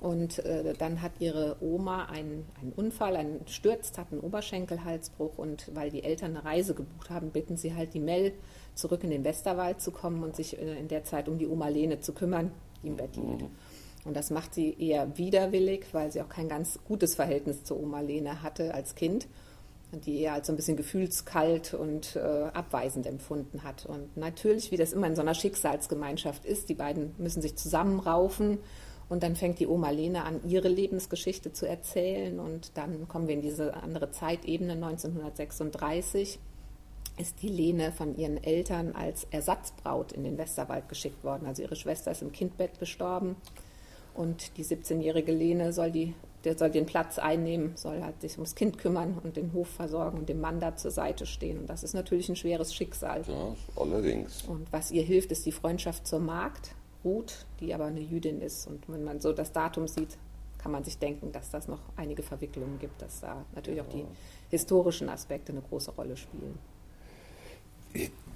Und 0.00 0.40
äh, 0.40 0.74
dann 0.74 1.02
hat 1.02 1.12
ihre 1.20 1.56
Oma 1.60 2.06
einen, 2.06 2.46
einen 2.60 2.72
Unfall, 2.72 3.16
einen 3.16 3.46
stürzt, 3.46 3.96
hat 3.96 4.10
einen 4.10 4.20
Oberschenkelhalsbruch 4.20 5.38
und 5.38 5.70
weil 5.74 5.90
die 5.90 6.02
Eltern 6.02 6.36
eine 6.36 6.44
Reise 6.44 6.74
gebucht 6.74 7.10
haben, 7.10 7.30
bitten 7.30 7.56
sie 7.56 7.74
halt 7.74 7.94
die 7.94 8.00
Mel, 8.00 8.32
zurück 8.74 9.04
in 9.04 9.10
den 9.10 9.24
Westerwald 9.24 9.80
zu 9.80 9.92
kommen 9.92 10.22
und 10.24 10.34
sich 10.34 10.58
äh, 10.58 10.78
in 10.78 10.88
der 10.88 11.04
Zeit 11.04 11.28
um 11.28 11.38
die 11.38 11.46
Oma 11.46 11.68
Lene 11.68 12.00
zu 12.00 12.12
kümmern, 12.12 12.50
die 12.82 12.88
im 12.88 12.96
Bett 12.96 13.16
liegt. 13.16 13.42
Mhm. 13.42 13.50
Und 14.04 14.16
das 14.16 14.30
macht 14.30 14.52
sie 14.52 14.76
eher 14.78 15.16
widerwillig, 15.16 15.86
weil 15.92 16.12
sie 16.12 16.20
auch 16.20 16.28
kein 16.28 16.48
ganz 16.48 16.78
gutes 16.86 17.14
Verhältnis 17.14 17.64
zur 17.64 17.80
Oma 17.80 18.00
Lene 18.00 18.42
hatte 18.42 18.74
als 18.74 18.96
Kind 18.96 19.26
und 19.92 20.06
die 20.06 20.20
eher 20.20 20.34
als 20.34 20.48
so 20.48 20.52
ein 20.52 20.56
bisschen 20.56 20.76
gefühlskalt 20.76 21.72
und 21.72 22.16
äh, 22.16 22.18
abweisend 22.18 23.06
empfunden 23.06 23.62
hat. 23.62 23.86
Und 23.86 24.16
natürlich, 24.16 24.70
wie 24.72 24.76
das 24.76 24.92
immer 24.92 25.06
in 25.06 25.16
so 25.16 25.22
einer 25.22 25.34
Schicksalsgemeinschaft 25.34 26.44
ist, 26.44 26.68
die 26.68 26.74
beiden 26.74 27.14
müssen 27.16 27.40
sich 27.40 27.56
zusammenraufen 27.56 28.58
und 29.08 29.22
dann 29.22 29.36
fängt 29.36 29.58
die 29.58 29.66
Oma 29.66 29.90
Lene 29.90 30.24
an, 30.24 30.40
ihre 30.48 30.68
Lebensgeschichte 30.68 31.52
zu 31.52 31.66
erzählen 31.66 32.40
und 32.40 32.72
dann 32.74 33.06
kommen 33.08 33.28
wir 33.28 33.34
in 33.34 33.42
diese 33.42 33.74
andere 33.74 34.10
Zeitebene 34.10 34.72
1936 34.72 36.38
ist 37.16 37.42
die 37.42 37.48
Lene 37.48 37.92
von 37.92 38.16
ihren 38.16 38.42
Eltern 38.42 38.92
als 38.92 39.26
Ersatzbraut 39.30 40.12
in 40.12 40.24
den 40.24 40.36
Westerwald 40.36 40.88
geschickt 40.88 41.22
worden. 41.22 41.46
Also 41.46 41.62
ihre 41.62 41.76
Schwester 41.76 42.10
ist 42.10 42.22
im 42.22 42.32
Kindbett 42.32 42.78
gestorben 42.80 43.36
und 44.14 44.56
die 44.56 44.64
17-jährige 44.64 45.32
Lene 45.32 45.72
soll, 45.72 45.90
die, 45.90 46.14
der 46.44 46.58
soll 46.58 46.70
den 46.70 46.86
Platz 46.86 47.18
einnehmen, 47.18 47.72
soll 47.76 48.02
halt 48.02 48.20
sich 48.20 48.34
ums 48.34 48.54
Kind 48.54 48.78
kümmern 48.78 49.18
und 49.22 49.36
den 49.36 49.52
Hof 49.52 49.68
versorgen 49.68 50.18
und 50.18 50.28
dem 50.28 50.40
Mann 50.40 50.60
da 50.60 50.76
zur 50.76 50.90
Seite 50.90 51.26
stehen. 51.26 51.58
Und 51.58 51.68
das 51.68 51.84
ist 51.84 51.94
natürlich 51.94 52.28
ein 52.28 52.36
schweres 52.36 52.74
Schicksal. 52.74 53.22
Ja, 53.26 53.54
allerdings. 53.76 54.42
Und 54.42 54.72
was 54.72 54.90
ihr 54.90 55.02
hilft, 55.02 55.30
ist 55.30 55.46
die 55.46 55.52
Freundschaft 55.52 56.06
zur 56.06 56.20
Magd, 56.20 56.74
Ruth, 57.04 57.46
die 57.60 57.74
aber 57.74 57.86
eine 57.86 58.00
Jüdin 58.00 58.40
ist. 58.40 58.66
Und 58.66 58.88
wenn 58.88 59.04
man 59.04 59.20
so 59.20 59.32
das 59.32 59.52
Datum 59.52 59.88
sieht, 59.88 60.16
kann 60.58 60.72
man 60.72 60.84
sich 60.84 60.98
denken, 60.98 61.30
dass 61.32 61.50
das 61.50 61.68
noch 61.68 61.80
einige 61.96 62.22
Verwicklungen 62.22 62.78
gibt, 62.78 63.02
dass 63.02 63.20
da 63.20 63.44
natürlich 63.54 63.80
auch 63.82 63.88
die 63.88 64.04
historischen 64.50 65.08
Aspekte 65.08 65.52
eine 65.52 65.60
große 65.60 65.90
Rolle 65.90 66.16
spielen 66.16 66.58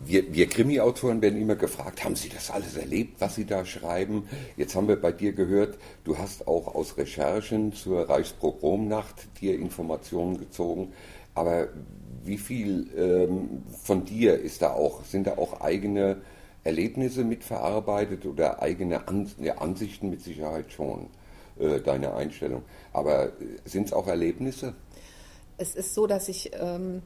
wir, 0.05 0.33
wir 0.33 0.47
Krimi-Autoren 0.47 1.21
werden 1.21 1.41
immer 1.41 1.57
gefragt, 1.57 2.05
haben 2.05 2.17
Sie 2.17 2.29
das 2.29 2.51
alles 2.51 2.77
erlebt, 2.77 3.21
was 3.21 3.35
Sie 3.35 3.45
da 3.45 3.65
schreiben? 3.65 4.29
Jetzt 4.57 4.75
haben 4.75 4.89
wir 4.89 5.01
bei 5.01 5.13
dir 5.13 5.33
gehört, 5.33 5.79
du 6.05 6.17
hast 6.17 6.47
auch 6.47 6.75
aus 6.75 6.97
Recherchen 6.97 7.73
zur 7.73 8.09
Reichspogromnacht 8.09 9.41
dir 9.41 9.59
Informationen 9.59 10.39
gezogen. 10.39 10.93
Aber 11.35 11.69
wie 12.25 12.39
viel 12.39 12.89
ähm, 12.97 13.63
von 13.83 14.05
dir 14.05 14.39
ist 14.39 14.63
da 14.63 14.73
auch, 14.73 15.05
sind 15.05 15.27
da 15.27 15.37
auch 15.37 15.61
eigene 15.61 16.19
Erlebnisse 16.69 17.25
mitverarbeitet 17.25 18.27
oder 18.27 18.61
eigene 18.63 19.09
Ansichten 19.09 20.11
mit 20.11 20.21
Sicherheit 20.21 20.71
schon, 20.71 21.07
äh, 21.59 21.81
deine 21.81 22.13
Einstellung. 22.13 22.63
Aber 22.93 23.27
äh, 23.27 23.31
sind 23.65 23.87
es 23.87 23.93
auch 23.95 24.07
Erlebnisse? 24.07 24.75
Es 25.57 25.75
ist 25.75 25.95
so, 25.95 26.07
dass 26.07 26.29
ich 26.29 26.51
ähm, 26.53 27.01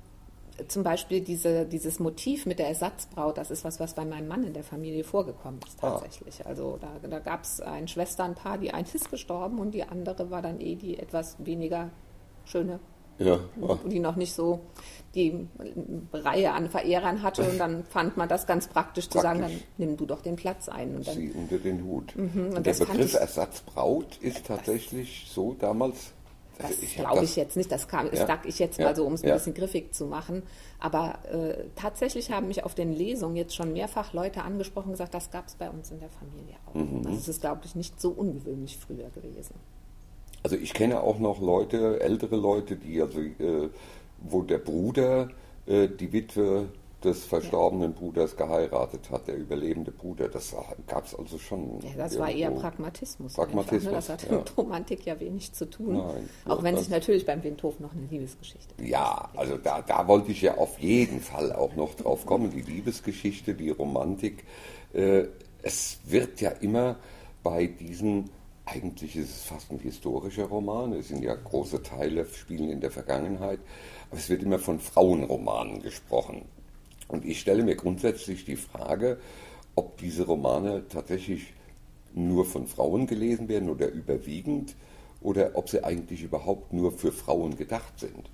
zum 0.66 0.82
Beispiel 0.82 1.20
diese, 1.20 1.64
dieses 1.64 2.00
Motiv 2.00 2.44
mit 2.44 2.58
der 2.58 2.66
Ersatzbraut, 2.66 3.38
das 3.38 3.52
ist 3.52 3.64
was, 3.64 3.78
was 3.78 3.94
bei 3.94 4.04
meinem 4.04 4.26
Mann 4.26 4.42
in 4.42 4.52
der 4.52 4.64
Familie 4.64 5.04
vorgekommen 5.04 5.60
ist 5.64 5.78
ah. 5.80 5.92
tatsächlich. 5.92 6.44
Ah. 6.44 6.48
Also 6.48 6.78
da, 6.80 7.08
da 7.08 7.20
gab 7.20 7.44
es 7.44 7.60
ein 7.60 7.86
Schwesternpaar, 7.86 8.58
die 8.58 8.72
ein 8.72 8.84
ist 8.84 9.10
gestorben 9.10 9.60
und 9.60 9.70
die 9.70 9.84
andere 9.84 10.30
war 10.30 10.42
dann 10.42 10.60
eh 10.60 10.74
die 10.74 10.98
etwas 10.98 11.36
weniger 11.38 11.90
schöne 12.44 12.80
ja. 13.18 13.40
Oh. 13.60 13.78
die 13.88 14.00
noch 14.00 14.16
nicht 14.16 14.32
so 14.32 14.60
die 15.14 15.46
Reihe 16.12 16.52
an 16.52 16.70
Verehrern 16.70 17.22
hatte 17.22 17.42
und 17.42 17.58
dann 17.58 17.84
fand 17.84 18.16
man 18.16 18.28
das 18.28 18.46
ganz 18.46 18.66
praktisch, 18.66 19.06
praktisch. 19.06 19.20
zu 19.20 19.20
sagen, 19.20 19.40
dann 19.40 19.60
nimm 19.76 19.96
du 19.96 20.06
doch 20.06 20.22
den 20.22 20.36
Platz 20.36 20.68
ein. 20.68 20.96
Und 20.96 21.06
dann, 21.06 21.14
Sie 21.14 21.30
unter 21.32 21.58
den 21.58 21.84
Hut. 21.84 22.16
Mhm, 22.16 22.46
und, 22.46 22.56
und 22.56 22.66
der 22.66 22.74
Begriff 22.74 23.14
Ersatzbraut 23.14 24.16
ist 24.20 24.46
tatsächlich 24.46 25.26
so 25.30 25.54
damals 25.54 26.12
das 26.58 26.80
glaube 26.94 27.24
ich 27.24 27.36
jetzt 27.36 27.56
nicht, 27.56 27.72
das, 27.72 27.88
kam, 27.88 28.06
ja, 28.12 28.26
sag 28.26 28.46
ich 28.46 28.58
jetzt 28.58 28.78
ja, 28.78 28.86
mal 28.86 28.96
so, 28.96 29.04
um 29.06 29.14
es 29.14 29.22
ein 29.22 29.28
ja. 29.28 29.34
bisschen 29.34 29.54
griffig 29.54 29.94
zu 29.94 30.06
machen. 30.06 30.42
Aber 30.78 31.18
äh, 31.24 31.64
tatsächlich 31.76 32.30
haben 32.30 32.48
mich 32.48 32.64
auf 32.64 32.74
den 32.74 32.92
Lesungen 32.92 33.36
jetzt 33.36 33.54
schon 33.54 33.72
mehrfach 33.72 34.12
Leute 34.12 34.42
angesprochen 34.42 34.86
und 34.88 34.92
gesagt, 34.92 35.14
das 35.14 35.30
gab 35.30 35.48
es 35.48 35.54
bei 35.54 35.70
uns 35.70 35.90
in 35.90 36.00
der 36.00 36.10
Familie 36.10 36.56
auch. 36.66 36.74
Mhm. 36.74 37.06
Also 37.06 37.18
es 37.18 37.28
ist, 37.28 37.40
glaube 37.40 37.62
ich, 37.64 37.74
nicht 37.74 38.00
so 38.00 38.10
ungewöhnlich 38.10 38.76
früher 38.76 39.08
gewesen. 39.10 39.54
Also 40.42 40.56
ich 40.56 40.74
kenne 40.74 41.00
auch 41.00 41.18
noch 41.18 41.40
Leute, 41.40 42.00
ältere 42.00 42.36
Leute, 42.36 42.76
die 42.76 43.00
also, 43.00 43.20
äh, 43.20 43.68
wo 44.18 44.42
der 44.42 44.58
Bruder 44.58 45.28
äh, 45.66 45.88
die 45.88 46.12
Witwe 46.12 46.68
des 47.02 47.24
verstorbenen 47.24 47.94
Bruders 47.94 48.36
geheiratet 48.36 49.10
hat, 49.10 49.26
der 49.26 49.36
überlebende 49.36 49.90
Bruder. 49.90 50.28
Das 50.28 50.54
gab 50.86 51.06
es 51.06 51.14
also 51.14 51.38
schon. 51.38 51.80
Ja, 51.80 51.90
das 51.96 52.18
war 52.18 52.30
eher 52.30 52.50
Pragmatismus. 52.50 53.34
Pragmatismus. 53.34 53.86
Einfach, 53.86 53.90
ne? 53.90 53.96
Das 53.96 54.08
hat 54.08 54.30
ja. 54.30 54.38
mit 54.38 54.56
Romantik 54.56 55.04
ja 55.04 55.18
wenig 55.18 55.52
zu 55.52 55.68
tun. 55.68 55.98
Nein, 55.98 56.28
auch 56.46 56.62
wenn 56.62 56.76
sich 56.76 56.88
natürlich 56.88 57.26
beim 57.26 57.42
Windhof 57.42 57.80
noch 57.80 57.92
eine 57.92 58.06
Liebesgeschichte. 58.06 58.74
Ja, 58.82 59.30
also 59.36 59.56
da, 59.56 59.82
da 59.82 60.06
wollte 60.06 60.30
ich 60.32 60.42
ja 60.42 60.56
auf 60.56 60.78
jeden 60.78 61.20
Fall 61.20 61.52
auch 61.52 61.74
noch 61.74 61.94
drauf 61.94 62.24
kommen. 62.26 62.50
Die 62.50 62.62
Liebesgeschichte, 62.62 63.54
die 63.54 63.70
Romantik. 63.70 64.44
Äh, 64.92 65.24
es 65.62 65.98
wird 66.04 66.40
ja 66.40 66.50
immer 66.50 66.96
bei 67.42 67.66
diesen 67.66 68.30
eigentlich 68.72 69.16
ist 69.16 69.30
es 69.30 69.42
fast 69.42 69.70
ein 69.70 69.78
historischer 69.78 70.44
Roman. 70.44 70.92
Es 70.94 71.08
sind 71.08 71.22
ja 71.22 71.34
große 71.34 71.82
Teile, 71.82 72.24
spielen 72.26 72.70
in 72.70 72.80
der 72.80 72.90
Vergangenheit. 72.90 73.60
Aber 74.10 74.18
es 74.18 74.28
wird 74.28 74.42
immer 74.42 74.58
von 74.58 74.80
Frauenromanen 74.80 75.82
gesprochen. 75.82 76.42
Und 77.08 77.24
ich 77.24 77.40
stelle 77.40 77.62
mir 77.62 77.76
grundsätzlich 77.76 78.44
die 78.44 78.56
Frage, 78.56 79.18
ob 79.74 79.98
diese 79.98 80.24
Romane 80.24 80.88
tatsächlich 80.88 81.52
nur 82.14 82.44
von 82.44 82.66
Frauen 82.66 83.06
gelesen 83.06 83.48
werden 83.48 83.68
oder 83.68 83.88
überwiegend 83.88 84.74
oder 85.20 85.52
ob 85.54 85.68
sie 85.68 85.84
eigentlich 85.84 86.22
überhaupt 86.22 86.72
nur 86.72 86.92
für 86.92 87.12
Frauen 87.12 87.56
gedacht 87.56 87.98
sind. 87.98 88.30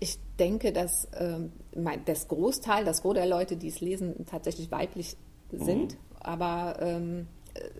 Ich 0.00 0.18
denke, 0.38 0.72
dass 0.72 1.08
ähm, 1.18 1.52
das 2.04 2.28
Großteil, 2.28 2.84
das 2.84 3.02
Gros 3.02 3.14
der 3.14 3.26
Leute, 3.26 3.56
die 3.56 3.68
es 3.68 3.80
lesen, 3.80 4.24
tatsächlich 4.26 4.70
weiblich 4.70 5.16
sind. 5.50 5.94
Mhm. 5.94 5.98
Aber 6.20 6.76
ähm, 6.80 7.26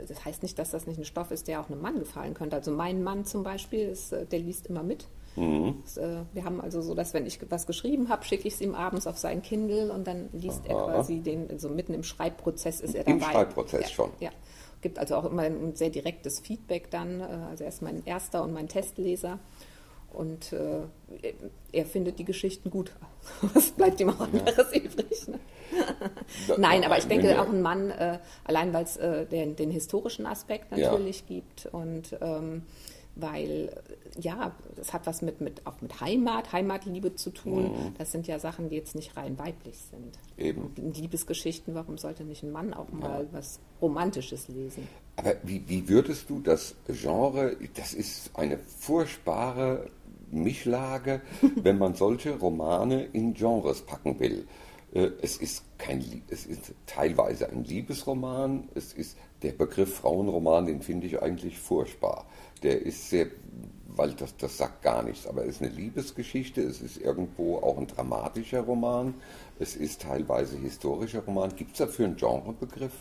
das 0.06 0.24
heißt 0.24 0.42
nicht, 0.42 0.58
dass 0.58 0.70
das 0.70 0.86
nicht 0.86 0.98
ein 0.98 1.04
Stoff 1.04 1.30
ist, 1.30 1.48
der 1.48 1.60
auch 1.60 1.70
einem 1.70 1.80
Mann 1.80 1.98
gefallen 1.98 2.34
könnte. 2.34 2.56
Also 2.56 2.70
mein 2.70 3.02
Mann 3.02 3.24
zum 3.24 3.42
Beispiel, 3.42 3.88
ist, 3.88 4.12
äh, 4.12 4.26
der 4.26 4.38
liest 4.38 4.66
immer 4.66 4.82
mit. 4.82 5.06
Mhm. 5.36 5.82
Äh, 5.96 6.22
wir 6.32 6.44
haben 6.44 6.60
also 6.60 6.82
so, 6.82 6.94
dass 6.94 7.14
wenn 7.14 7.26
ich 7.26 7.38
was 7.50 7.66
geschrieben 7.66 8.08
habe, 8.08 8.24
schicke 8.24 8.48
ich 8.48 8.54
es 8.54 8.60
ihm 8.60 8.74
abends 8.74 9.06
auf 9.06 9.18
sein 9.18 9.42
Kindle 9.42 9.92
und 9.92 10.06
dann 10.06 10.28
liest 10.32 10.62
Aha. 10.68 10.68
er 10.68 10.84
quasi 10.84 11.20
den, 11.20 11.46
so 11.46 11.52
also 11.52 11.68
mitten 11.70 11.94
im 11.94 12.02
Schreibprozess 12.02 12.80
ist 12.80 12.94
er 12.94 13.04
dabei. 13.04 13.16
Im 13.16 13.22
Schreibprozess 13.22 13.82
ja, 13.82 13.88
schon. 13.88 14.10
Ja. 14.20 14.30
Gibt 14.80 14.98
also 14.98 15.16
auch 15.16 15.24
immer 15.24 15.42
ein 15.42 15.74
sehr 15.74 15.90
direktes 15.90 16.40
Feedback 16.40 16.90
dann. 16.90 17.20
Äh, 17.20 17.24
also 17.50 17.64
er 17.64 17.68
ist 17.68 17.82
mein 17.82 18.04
erster 18.04 18.42
und 18.42 18.52
mein 18.52 18.68
Testleser. 18.68 19.38
Und 20.18 20.52
äh, 20.52 20.80
er 21.70 21.86
findet 21.86 22.18
die 22.18 22.24
Geschichten 22.24 22.70
gut. 22.70 22.90
Was 23.54 23.70
bleibt 23.70 24.00
ihm 24.00 24.10
auch 24.10 24.18
anderes 24.18 24.74
ja. 24.74 24.80
übrig? 24.80 25.28
Ne? 25.28 25.38
Nein, 26.58 26.82
aber 26.82 26.98
ich 26.98 27.04
denke 27.04 27.40
auch 27.40 27.48
ein 27.48 27.62
Mann, 27.62 27.92
äh, 27.92 28.18
allein 28.42 28.72
weil 28.72 28.82
es 28.82 28.96
äh, 28.96 29.26
den, 29.26 29.54
den, 29.54 29.70
historischen 29.70 30.26
Aspekt 30.26 30.72
natürlich 30.72 31.20
ja. 31.20 31.36
gibt 31.36 31.66
und 31.66 32.16
ähm, 32.20 32.62
weil 33.14 33.70
ja, 34.18 34.56
das 34.74 34.92
hat 34.92 35.06
was 35.06 35.22
mit, 35.22 35.40
mit, 35.40 35.66
auch 35.68 35.80
mit 35.80 36.00
Heimat, 36.00 36.52
Heimatliebe 36.52 37.14
zu 37.14 37.30
tun. 37.30 37.70
Mhm. 37.70 37.94
Das 37.96 38.10
sind 38.10 38.26
ja 38.26 38.40
Sachen, 38.40 38.70
die 38.70 38.76
jetzt 38.76 38.96
nicht 38.96 39.16
rein 39.16 39.38
weiblich 39.38 39.76
sind. 39.78 40.18
Eben. 40.36 40.72
Liebesgeschichten, 40.76 41.76
warum 41.76 41.96
sollte 41.96 42.24
nicht 42.24 42.42
ein 42.42 42.50
Mann 42.50 42.74
auch 42.74 42.90
mal 42.90 43.22
ja. 43.22 43.28
was 43.30 43.60
Romantisches 43.80 44.48
lesen? 44.48 44.88
Aber 45.14 45.34
wie, 45.44 45.68
wie 45.68 45.88
würdest 45.88 46.28
du 46.28 46.40
das 46.40 46.74
Genre, 46.88 47.56
das 47.76 47.94
ist 47.94 48.30
eine 48.34 48.58
furchtbare 48.58 49.90
Mischlage, 50.30 51.20
wenn 51.56 51.78
man 51.78 51.94
solche 51.94 52.38
Romane 52.38 53.04
in 53.12 53.34
Genres 53.34 53.82
packen 53.82 54.18
will. 54.20 54.46
Äh, 54.92 55.10
es 55.22 55.36
ist 55.36 55.64
kein, 55.78 56.22
es 56.28 56.46
ist 56.46 56.72
teilweise 56.86 57.50
ein 57.50 57.64
Liebesroman. 57.64 58.68
Es 58.74 58.92
ist 58.92 59.16
der 59.42 59.52
Begriff 59.52 59.96
Frauenroman, 59.96 60.66
den 60.66 60.82
finde 60.82 61.06
ich 61.06 61.22
eigentlich 61.22 61.58
furchtbar. 61.58 62.26
Der 62.62 62.82
ist 62.82 63.10
sehr, 63.10 63.26
weil 63.86 64.12
das, 64.12 64.36
das 64.36 64.56
sagt 64.56 64.82
gar 64.82 65.02
nichts, 65.02 65.26
aber 65.26 65.42
es 65.44 65.56
ist 65.56 65.62
eine 65.62 65.70
Liebesgeschichte. 65.70 66.62
Es 66.62 66.80
ist 66.80 66.98
irgendwo 66.98 67.58
auch 67.58 67.78
ein 67.78 67.86
dramatischer 67.86 68.60
Roman. 68.60 69.14
Es 69.58 69.76
ist 69.76 70.02
teilweise 70.02 70.56
historischer 70.58 71.20
Roman. 71.20 71.54
Gibt 71.54 71.72
es 71.72 71.78
dafür 71.78 72.06
einen 72.06 72.16
Genrebegriff? 72.16 72.92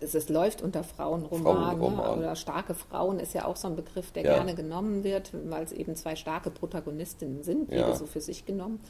Es, 0.00 0.14
es, 0.14 0.28
läuft 0.28 0.62
unter 0.62 0.82
Frauenroman, 0.82 1.42
Frauenroman. 1.42 2.18
oder 2.18 2.36
starke 2.36 2.74
Frauen 2.74 3.20
ist 3.20 3.34
ja 3.34 3.44
auch 3.44 3.56
so 3.56 3.68
ein 3.68 3.76
Begriff, 3.76 4.10
der 4.12 4.24
ja. 4.24 4.34
gerne 4.34 4.54
genommen 4.54 5.04
wird, 5.04 5.32
weil 5.48 5.62
es 5.62 5.72
eben 5.72 5.94
zwei 5.94 6.16
starke 6.16 6.50
Protagonistinnen 6.50 7.42
sind, 7.42 7.70
jede 7.70 7.82
ja. 7.82 7.94
so 7.94 8.06
für 8.06 8.20
sich 8.20 8.46
genommen. 8.46 8.80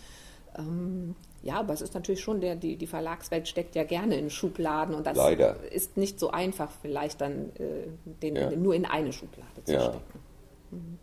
Ähm, 0.57 1.15
ja, 1.43 1.61
aber 1.61 1.73
es 1.73 1.81
ist 1.81 1.95
natürlich 1.95 2.21
schon, 2.21 2.41
der, 2.41 2.57
die, 2.57 2.77
die 2.77 2.87
Verlagswelt 2.87 3.49
steckt 3.49 3.75
ja 3.75 3.85
gerne 3.85 4.17
in 4.17 4.31
Schubladen 4.31 4.95
und 4.95 5.07
das 5.07 5.17
Leider. 5.17 5.57
ist 5.71 5.97
nicht 5.97 6.19
so 6.21 6.31
einfach, 6.31 6.71
vielleicht 6.83 7.21
dann 7.21 7.51
äh, 7.57 7.87
den, 8.05 8.37
ja. 8.37 8.51
nur 8.51 8.75
in 8.75 8.85
eine 8.85 9.13
Schublade 9.13 9.65
zu 9.65 9.73
stecken. 9.73 10.30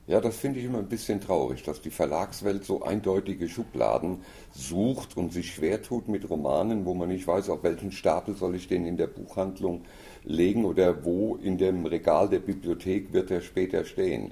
Ja, 0.08 0.22
das 0.22 0.38
finde 0.38 0.60
ich 0.60 0.66
immer 0.66 0.78
ein 0.80 0.88
bisschen 0.88 1.20
traurig, 1.20 1.64
dass 1.64 1.82
die 1.82 1.90
Verlagswelt 1.90 2.64
so 2.64 2.82
eindeutige 2.82 3.50
Schubladen 3.50 4.22
sucht 4.54 5.18
und 5.18 5.34
sich 5.34 5.54
schwer 5.54 5.82
tut 5.82 6.08
mit 6.08 6.30
Romanen, 6.30 6.86
wo 6.86 6.94
man 6.94 7.10
nicht 7.10 7.28
weiß, 7.28 7.50
auf 7.50 7.64
welchen 7.64 7.92
Stapel 7.92 8.36
soll 8.36 8.56
ich 8.56 8.70
den 8.70 8.86
in 8.86 8.96
der 8.96 9.08
Buchhandlung 9.08 9.82
legen 10.24 10.64
oder 10.64 11.04
wo 11.04 11.36
in 11.36 11.58
dem 11.58 11.86
Regal 11.86 12.30
der 12.30 12.40
Bibliothek 12.40 13.12
wird 13.12 13.32
er 13.32 13.42
später 13.42 13.84
stehen. 13.84 14.32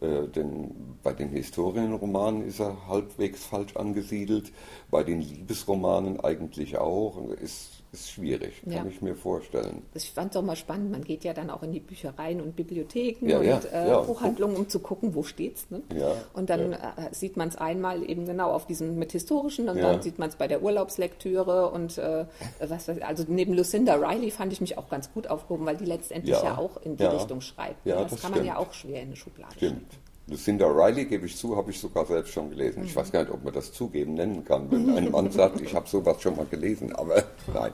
Äh, 0.00 0.28
denn 0.28 0.70
bei 1.02 1.12
den 1.12 1.28
Historienromanen 1.28 2.46
ist 2.46 2.60
er 2.60 2.88
halbwegs 2.88 3.44
falsch 3.44 3.76
angesiedelt, 3.76 4.50
bei 4.90 5.02
den 5.02 5.20
Liebesromanen 5.20 6.20
eigentlich 6.20 6.78
auch. 6.78 7.18
Ist, 7.42 7.79
ist 7.92 8.10
schwierig, 8.10 8.62
kann 8.62 8.72
ja. 8.72 8.84
ich 8.86 9.02
mir 9.02 9.14
vorstellen. 9.14 9.82
Ich 9.94 10.10
fand 10.10 10.30
es 10.30 10.36
auch 10.36 10.42
mal 10.42 10.56
spannend, 10.56 10.90
man 10.92 11.02
geht 11.02 11.24
ja 11.24 11.34
dann 11.34 11.50
auch 11.50 11.62
in 11.62 11.72
die 11.72 11.80
Büchereien 11.80 12.40
und 12.40 12.54
Bibliotheken 12.56 13.28
ja, 13.28 13.38
und 13.38 13.44
ja, 13.46 14.02
äh, 14.02 14.06
Buchhandlungen, 14.06 14.56
um 14.56 14.68
zu 14.68 14.78
gucken, 14.78 15.14
wo 15.14 15.22
steht's. 15.22 15.68
Ne? 15.70 15.82
und 16.32 16.50
dann 16.50 16.72
äh, 16.72 16.78
sieht 17.12 17.36
man 17.36 17.48
es 17.48 17.56
einmal 17.56 18.08
eben 18.08 18.26
genau 18.26 18.52
auf 18.52 18.66
diesem 18.66 18.98
mit 18.98 19.12
historischen 19.12 19.68
und 19.68 19.78
dann 19.78 20.02
sieht 20.02 20.18
man 20.18 20.28
es 20.28 20.36
bei 20.36 20.46
der 20.46 20.62
Urlaubslektüre 20.62 21.70
und 21.70 21.98
äh, 21.98 22.26
was 22.60 22.88
weiß 22.88 22.96
ich, 22.96 23.04
also 23.04 23.24
neben 23.26 23.54
Lucinda 23.54 23.94
Riley 23.94 24.30
fand 24.30 24.52
ich 24.52 24.60
mich 24.60 24.78
auch 24.78 24.88
ganz 24.88 25.12
gut 25.12 25.26
aufgehoben, 25.26 25.66
weil 25.66 25.76
die 25.76 25.84
letztendlich 25.84 26.40
ja, 26.42 26.58
auch 26.58 26.80
in 26.82 26.96
die 26.96 27.04
Richtung 27.04 27.40
schreibt. 27.40 27.84
Ja, 27.86 28.02
das, 28.02 28.12
das 28.12 28.22
kann 28.22 28.32
man 28.32 28.44
ja 28.44 28.56
auch 28.56 28.72
schwer 28.72 29.02
in 29.02 29.08
eine 29.08 29.16
Schublade 29.16 29.54
stimmt. 29.56 29.92
Schieben. 29.92 30.09
Lucinda 30.30 30.66
Riley, 30.66 31.06
gebe 31.06 31.26
ich 31.26 31.36
zu, 31.36 31.56
habe 31.56 31.72
ich 31.72 31.80
sogar 31.80 32.06
selbst 32.06 32.32
schon 32.32 32.50
gelesen. 32.50 32.84
Ich 32.84 32.94
weiß 32.94 33.10
gar 33.10 33.24
nicht, 33.24 33.32
ob 33.32 33.42
man 33.42 33.52
das 33.52 33.72
zugeben 33.72 34.14
nennen 34.14 34.44
kann, 34.44 34.70
wenn 34.70 34.96
ein 34.96 35.10
Mann 35.10 35.30
sagt, 35.32 35.60
ich 35.60 35.74
habe 35.74 35.88
sowas 35.88 36.22
schon 36.22 36.36
mal 36.36 36.46
gelesen. 36.46 36.94
Aber 36.94 37.24
nein, 37.52 37.72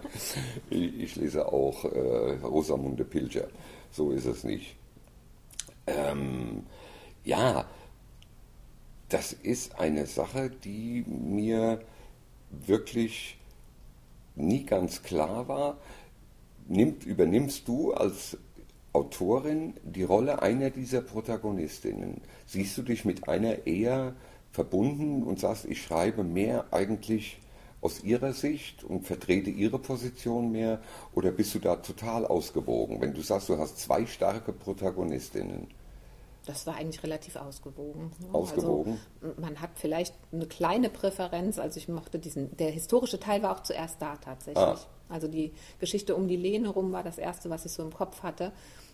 ich, 0.71 1.01
ich 1.01 1.17
lese 1.17 1.53
auch 1.53 1.85
äh, 1.85 2.39
Rosamunde 2.43 3.05
Pilcher. 3.05 3.49
So 3.93 4.11
ist 4.11 4.25
es 4.25 4.43
nicht. 4.43 4.75
Ähm, 5.87 6.65
ja, 7.25 7.67
das 9.11 9.35
ist 9.35 9.79
eine 9.79 10.07
Sache, 10.07 10.51
die 10.51 11.05
mir 11.07 11.83
wirklich 12.51 13.37
nie 14.35 14.65
ganz 14.65 15.03
klar 15.03 15.47
war. 15.47 15.77
Nimmt, 16.69 17.05
übernimmst 17.05 17.69
du 17.69 17.93
als 17.93 18.39
Autorin 18.97 19.75
die 19.85 20.05
Rolle 20.05 20.41
einer 20.41 20.71
dieser 20.71 21.03
Protagonistinnen? 21.03 22.23
Siehst 22.47 22.79
du 22.79 22.83
dich 22.83 23.05
mit 23.05 23.29
einer 23.29 23.67
eher 23.67 24.15
verbunden 24.53 25.23
und 25.23 25.39
sagst, 25.39 25.67
ich 25.67 25.83
schreibe 25.83 26.25
mehr 26.25 26.65
eigentlich 26.71 27.39
aus 27.83 28.03
ihrer 28.03 28.33
Sicht 28.33 28.85
und 28.85 29.07
vertrete 29.07 29.51
ihre 29.51 29.79
Position 29.79 30.51
mehr? 30.51 30.81
Oder 31.15 31.31
bist 31.31 31.55
du 31.55 31.59
da 31.59 31.77
total 31.77 32.27
ausgewogen, 32.27 33.03
wenn 33.03 33.13
du 33.13 33.21
sagst, 33.21 33.51
du 33.51 33.59
hast 33.59 33.79
zwei 33.79 34.07
starke 34.07 34.55
Protagonistinnen? 34.55 35.69
Das 36.47 36.67
war 36.67 36.77
eigentlich 36.77 37.03
relativ 37.03 37.37
ausgewogen. 37.37 38.13
Ausgewogen? 38.33 38.99
Also, 39.21 39.41
man 39.41 39.61
hat 39.61 39.71
vielleicht 39.75 40.15
eine 40.33 40.47
kleine 40.47 40.89
Präferenz. 40.89 41.59
Also 41.59 41.79
ich 41.79 41.89
mochte 41.89 42.19
diesen, 42.19 42.57
der 42.57 42.71
historische 42.71 43.21
Teil 43.21 43.43
war 43.43 43.57
auch 43.57 43.63
zuerst 43.63 44.01
da 44.01 44.17
tatsächlich. 44.17 44.65
Ah. 44.65 44.79
Also 45.09 45.29
die 45.29 45.53
Geschichte 45.81 46.15
um 46.15 46.29
die 46.29 46.37
Lehne 46.37 46.69
rum 46.69 46.93
war 46.93 47.03
das 47.03 47.19
erste, 47.19 47.51
was 47.51 47.65
ich 47.65 47.73
so 47.73 47.83
im 47.83 47.93
Kopf 47.93 48.23
hatte. 48.23 48.53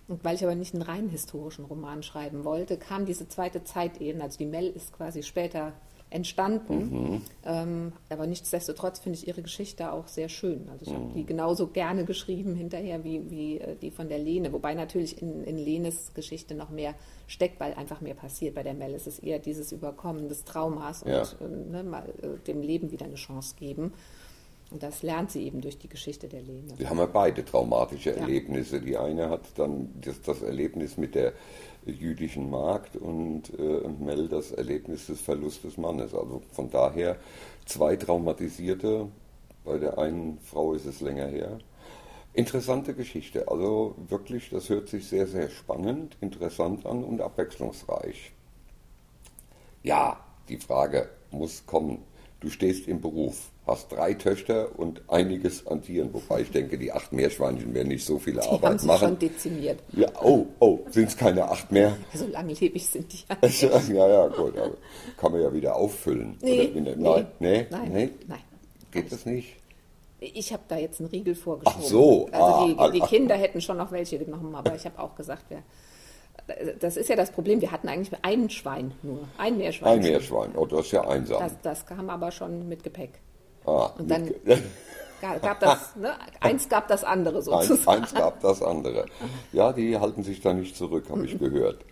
Und 0.09 0.25
weil 0.25 0.35
ich 0.35 0.45
aber 0.45 0.55
nicht 0.55 0.75
einen 0.75 0.83
rein 0.83 1.09
historischen 1.09 1.65
Roman 1.65 2.03
schreiben 2.03 2.45
wollte, 2.45 2.77
kam 2.77 3.07
diese 3.07 3.29
zweite 3.29 3.65
Zeit 3.65 4.01
eben. 4.01 4.21
Also 4.21 4.39
die 4.39 4.47
Mel 4.47 4.67
ist 4.67 4.93
quasi 4.93 5.23
später 5.23 5.73
entstanden. 6.13 6.77
Mhm. 6.77 7.23
Ähm, 7.45 7.93
aber 8.11 8.27
nichtsdestotrotz 8.27 8.99
finde 8.99 9.19
ich 9.19 9.27
ihre 9.27 9.43
Geschichte 9.43 9.93
auch 9.93 10.09
sehr 10.09 10.29
schön. 10.29 10.69
Also 10.71 10.85
ich 10.85 10.91
mhm. 10.91 10.97
habe 10.97 11.13
die 11.15 11.25
genauso 11.25 11.69
gerne 11.69 12.05
geschrieben 12.13 12.55
hinterher 12.55 13.03
wie, 13.05 13.31
wie 13.31 13.59
äh, 13.59 13.77
die 13.77 13.91
von 13.91 14.09
der 14.09 14.19
Lene. 14.19 14.53
Wobei 14.53 14.75
natürlich 14.75 15.21
in, 15.21 15.43
in 15.45 15.57
Lenes 15.57 16.13
Geschichte 16.15 16.55
noch 16.55 16.71
mehr 16.71 16.95
steckt, 17.27 17.59
weil 17.61 17.73
einfach 17.75 18.01
mehr 18.01 18.15
passiert. 18.15 18.55
Bei 18.55 18.63
der 18.63 18.75
Mel 18.75 18.93
ist 18.93 19.07
es 19.07 19.19
eher 19.19 19.39
dieses 19.39 19.73
Überkommen 19.73 20.29
des 20.29 20.45
Traumas 20.45 21.05
ja. 21.07 21.23
und 21.41 21.41
äh, 21.41 21.71
ne, 21.71 21.83
mal 21.83 22.09
äh, 22.23 22.39
dem 22.47 22.61
Leben 22.61 22.91
wieder 22.91 23.07
eine 23.07 23.15
Chance 23.15 23.57
geben. 23.59 23.95
Und 24.73 24.83
das 24.83 25.02
lernt 25.02 25.31
sie 25.31 25.45
eben 25.45 25.61
durch 25.61 25.79
die 25.79 25.88
Geschichte 25.88 26.29
der 26.29 26.41
Lene. 26.43 26.79
Wir 26.79 26.88
haben 26.88 26.99
ja 26.99 27.07
beide 27.07 27.45
traumatische 27.45 28.11
ja. 28.11 28.17
Erlebnisse. 28.17 28.81
Die 28.81 28.97
eine 28.97 29.29
hat 29.29 29.43
dann 29.57 29.91
das, 30.00 30.23
das 30.23 30.41
Erlebnis 30.43 30.97
mit 30.97 31.14
der 31.14 31.35
jüdischen 31.85 32.49
Markt 32.49 32.97
und 32.97 33.50
äh, 33.59 33.88
Mel 34.00 34.29
das 34.29 34.52
Erlebnis 34.52 35.07
des 35.07 35.21
Verlustes 35.21 35.62
des 35.62 35.76
Mannes. 35.76 36.14
Also 36.14 36.43
von 36.52 36.71
daher 36.71 37.17
zwei 37.67 37.97
traumatisierte, 37.97 39.09
bei 39.64 39.79
der 39.79 39.99
einen 39.99 40.38
Frau 40.38 40.73
ist 40.73 40.87
es 40.87 41.00
länger 41.00 41.26
her. 41.26 41.59
Interessante 42.35 42.95
Geschichte, 42.95 43.49
also 43.49 43.95
wirklich, 44.09 44.49
das 44.49 44.71
hört 44.71 44.88
sich 44.88 45.07
sehr, 45.07 45.26
sehr 45.26 45.50
spannend, 45.50 46.17
interessant 46.23 46.87
an 46.87 47.05
und 47.05 47.21
abwechslungsreich. 47.21 48.33
Ja, 49.83 50.19
die 50.49 50.57
Frage 50.57 51.11
muss 51.31 51.67
kommen. 51.67 51.99
Du 52.41 52.49
stehst 52.49 52.88
im 52.88 53.02
Beruf 53.02 53.52
hast 53.66 53.92
drei 53.92 54.14
Töchter 54.14 54.78
und 54.78 55.02
einiges 55.09 55.66
an 55.66 55.83
Tieren. 55.83 56.12
Wobei 56.12 56.40
ich 56.40 56.50
denke, 56.50 56.78
die 56.78 56.92
acht 56.92 57.12
Meerschweinchen 57.12 57.73
werden 57.75 57.88
nicht 57.88 58.04
so 58.04 58.19
viel 58.19 58.35
die 58.35 58.40
Arbeit 58.40 58.62
haben 58.62 58.78
sie 58.78 58.87
machen. 58.87 59.09
schon 59.09 59.19
dezimiert. 59.19 59.81
Ja, 59.92 60.09
oh, 60.23 60.47
oh, 60.59 60.81
sind 60.90 61.09
es 61.09 61.16
keine 61.16 61.49
acht 61.49 61.71
mehr? 61.71 61.97
So 62.14 62.26
langlebig 62.26 62.87
sind 62.87 63.12
die 63.12 63.19
ja. 63.28 63.78
ja, 63.95 64.09
ja, 64.09 64.28
gut. 64.28 64.59
Aber 64.59 64.76
kann 65.16 65.33
man 65.33 65.42
ja 65.42 65.52
wieder 65.52 65.76
auffüllen. 65.76 66.37
Nee, 66.40 66.73
nee, 66.75 66.95
nein, 66.97 67.26
nee, 67.38 67.66
nein, 67.71 67.92
nee? 67.92 68.11
nein. 68.26 68.40
Geht 68.90 69.12
das 69.12 69.25
nicht? 69.26 69.57
Ich 70.19 70.52
habe 70.52 70.62
da 70.69 70.76
jetzt 70.76 71.00
einen 71.00 71.09
Riegel 71.09 71.35
vorgeschoben. 71.35 71.83
Ach 71.85 71.88
so. 71.88 72.28
Also 72.31 72.45
ah, 72.45 72.66
die, 72.66 72.78
ah, 72.78 72.90
die, 72.90 73.00
Kinder 73.00 73.37
hätten 73.37 73.61
schon 73.61 73.76
noch 73.76 73.90
welche 73.90 74.19
genommen, 74.19 74.54
aber 74.54 74.75
ich 74.75 74.85
habe 74.85 74.99
auch 75.00 75.14
gesagt, 75.16 75.45
wer 75.49 75.62
das 76.81 76.97
ist 76.97 77.09
ja 77.09 77.16
das 77.16 77.31
Problem, 77.31 77.61
wir 77.61 77.71
hatten 77.71 77.88
eigentlich 77.88 78.12
ein 78.23 78.50
Schwein 78.50 78.92
nur, 79.02 79.28
ein 79.38 79.59
Meerschwein. 79.59 79.92
Ein 79.92 80.00
Meerschwein, 80.00 80.57
oh, 80.57 80.66
das 80.66 80.87
ist 80.87 80.92
ja 80.92 81.07
einsam. 81.07 81.40
Das, 81.40 81.61
das 81.62 81.87
kam 81.87 82.11
aber 82.11 82.31
schon 82.31 82.69
mit 82.69 82.83
Gepäck. 82.83 83.21
Ah, 83.64 83.90
und 83.99 84.11
dann 84.11 84.31
gab 85.42 85.61
das, 85.61 85.97
ne, 85.97 86.14
eins 86.40 86.69
gab 86.69 86.88
das 86.88 87.04
andere 87.04 87.42
sozusagen. 87.42 87.78
Eins, 87.78 87.88
eins 87.88 88.14
gab 88.14 88.40
das 88.40 88.62
andere. 88.62 89.07
Ja, 89.52 89.73
die 89.73 89.99
halten 89.99 90.23
sich 90.25 90.40
da 90.40 90.52
nicht 90.52 90.76
zurück, 90.76 91.04
habe 91.11 91.26
ich 91.26 91.38
gehört. 91.38 91.85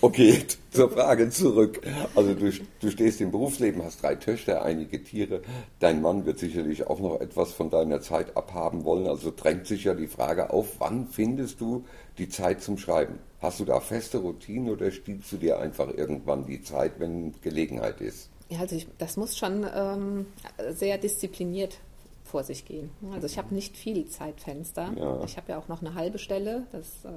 Okay, 0.00 0.42
zur 0.70 0.90
Frage 0.90 1.28
zurück. 1.30 1.80
Also 2.14 2.34
du, 2.34 2.50
du, 2.80 2.90
stehst 2.90 3.20
im 3.20 3.30
Berufsleben, 3.30 3.84
hast 3.84 4.02
drei 4.02 4.14
Töchter, 4.14 4.62
einige 4.62 5.02
Tiere. 5.02 5.42
Dein 5.78 6.02
Mann 6.02 6.26
wird 6.26 6.38
sicherlich 6.38 6.86
auch 6.86 7.00
noch 7.00 7.20
etwas 7.20 7.52
von 7.52 7.70
deiner 7.70 8.00
Zeit 8.00 8.36
abhaben 8.36 8.84
wollen. 8.84 9.06
Also 9.06 9.32
drängt 9.34 9.66
sich 9.66 9.84
ja 9.84 9.94
die 9.94 10.08
Frage 10.08 10.50
auf, 10.50 10.76
wann 10.78 11.08
findest 11.08 11.60
du 11.60 11.84
die 12.18 12.28
Zeit 12.28 12.62
zum 12.62 12.78
Schreiben? 12.78 13.18
Hast 13.40 13.60
du 13.60 13.64
da 13.64 13.80
feste 13.80 14.18
Routinen 14.18 14.70
oder 14.70 14.90
stiehlst 14.90 15.30
du 15.32 15.36
dir 15.36 15.58
einfach 15.58 15.92
irgendwann 15.92 16.46
die 16.46 16.62
Zeit, 16.62 16.98
wenn 16.98 17.34
Gelegenheit 17.42 18.00
ist? 18.00 18.30
Ja, 18.48 18.60
also 18.60 18.76
ich, 18.76 18.86
das 18.98 19.16
muss 19.16 19.36
schon 19.36 19.66
ähm, 19.74 20.26
sehr 20.70 20.98
diszipliniert 20.98 21.78
vor 22.24 22.44
sich 22.44 22.64
gehen. 22.64 22.90
Also 23.12 23.26
ich 23.26 23.38
habe 23.38 23.54
nicht 23.54 23.76
viel 23.76 24.06
Zeitfenster. 24.06 24.92
Ja. 24.96 25.22
Ich 25.24 25.36
habe 25.36 25.52
ja 25.52 25.58
auch 25.58 25.68
noch 25.68 25.80
eine 25.80 25.94
halbe 25.94 26.18
Stelle, 26.18 26.66
das 26.72 27.04
äh, 27.04 27.08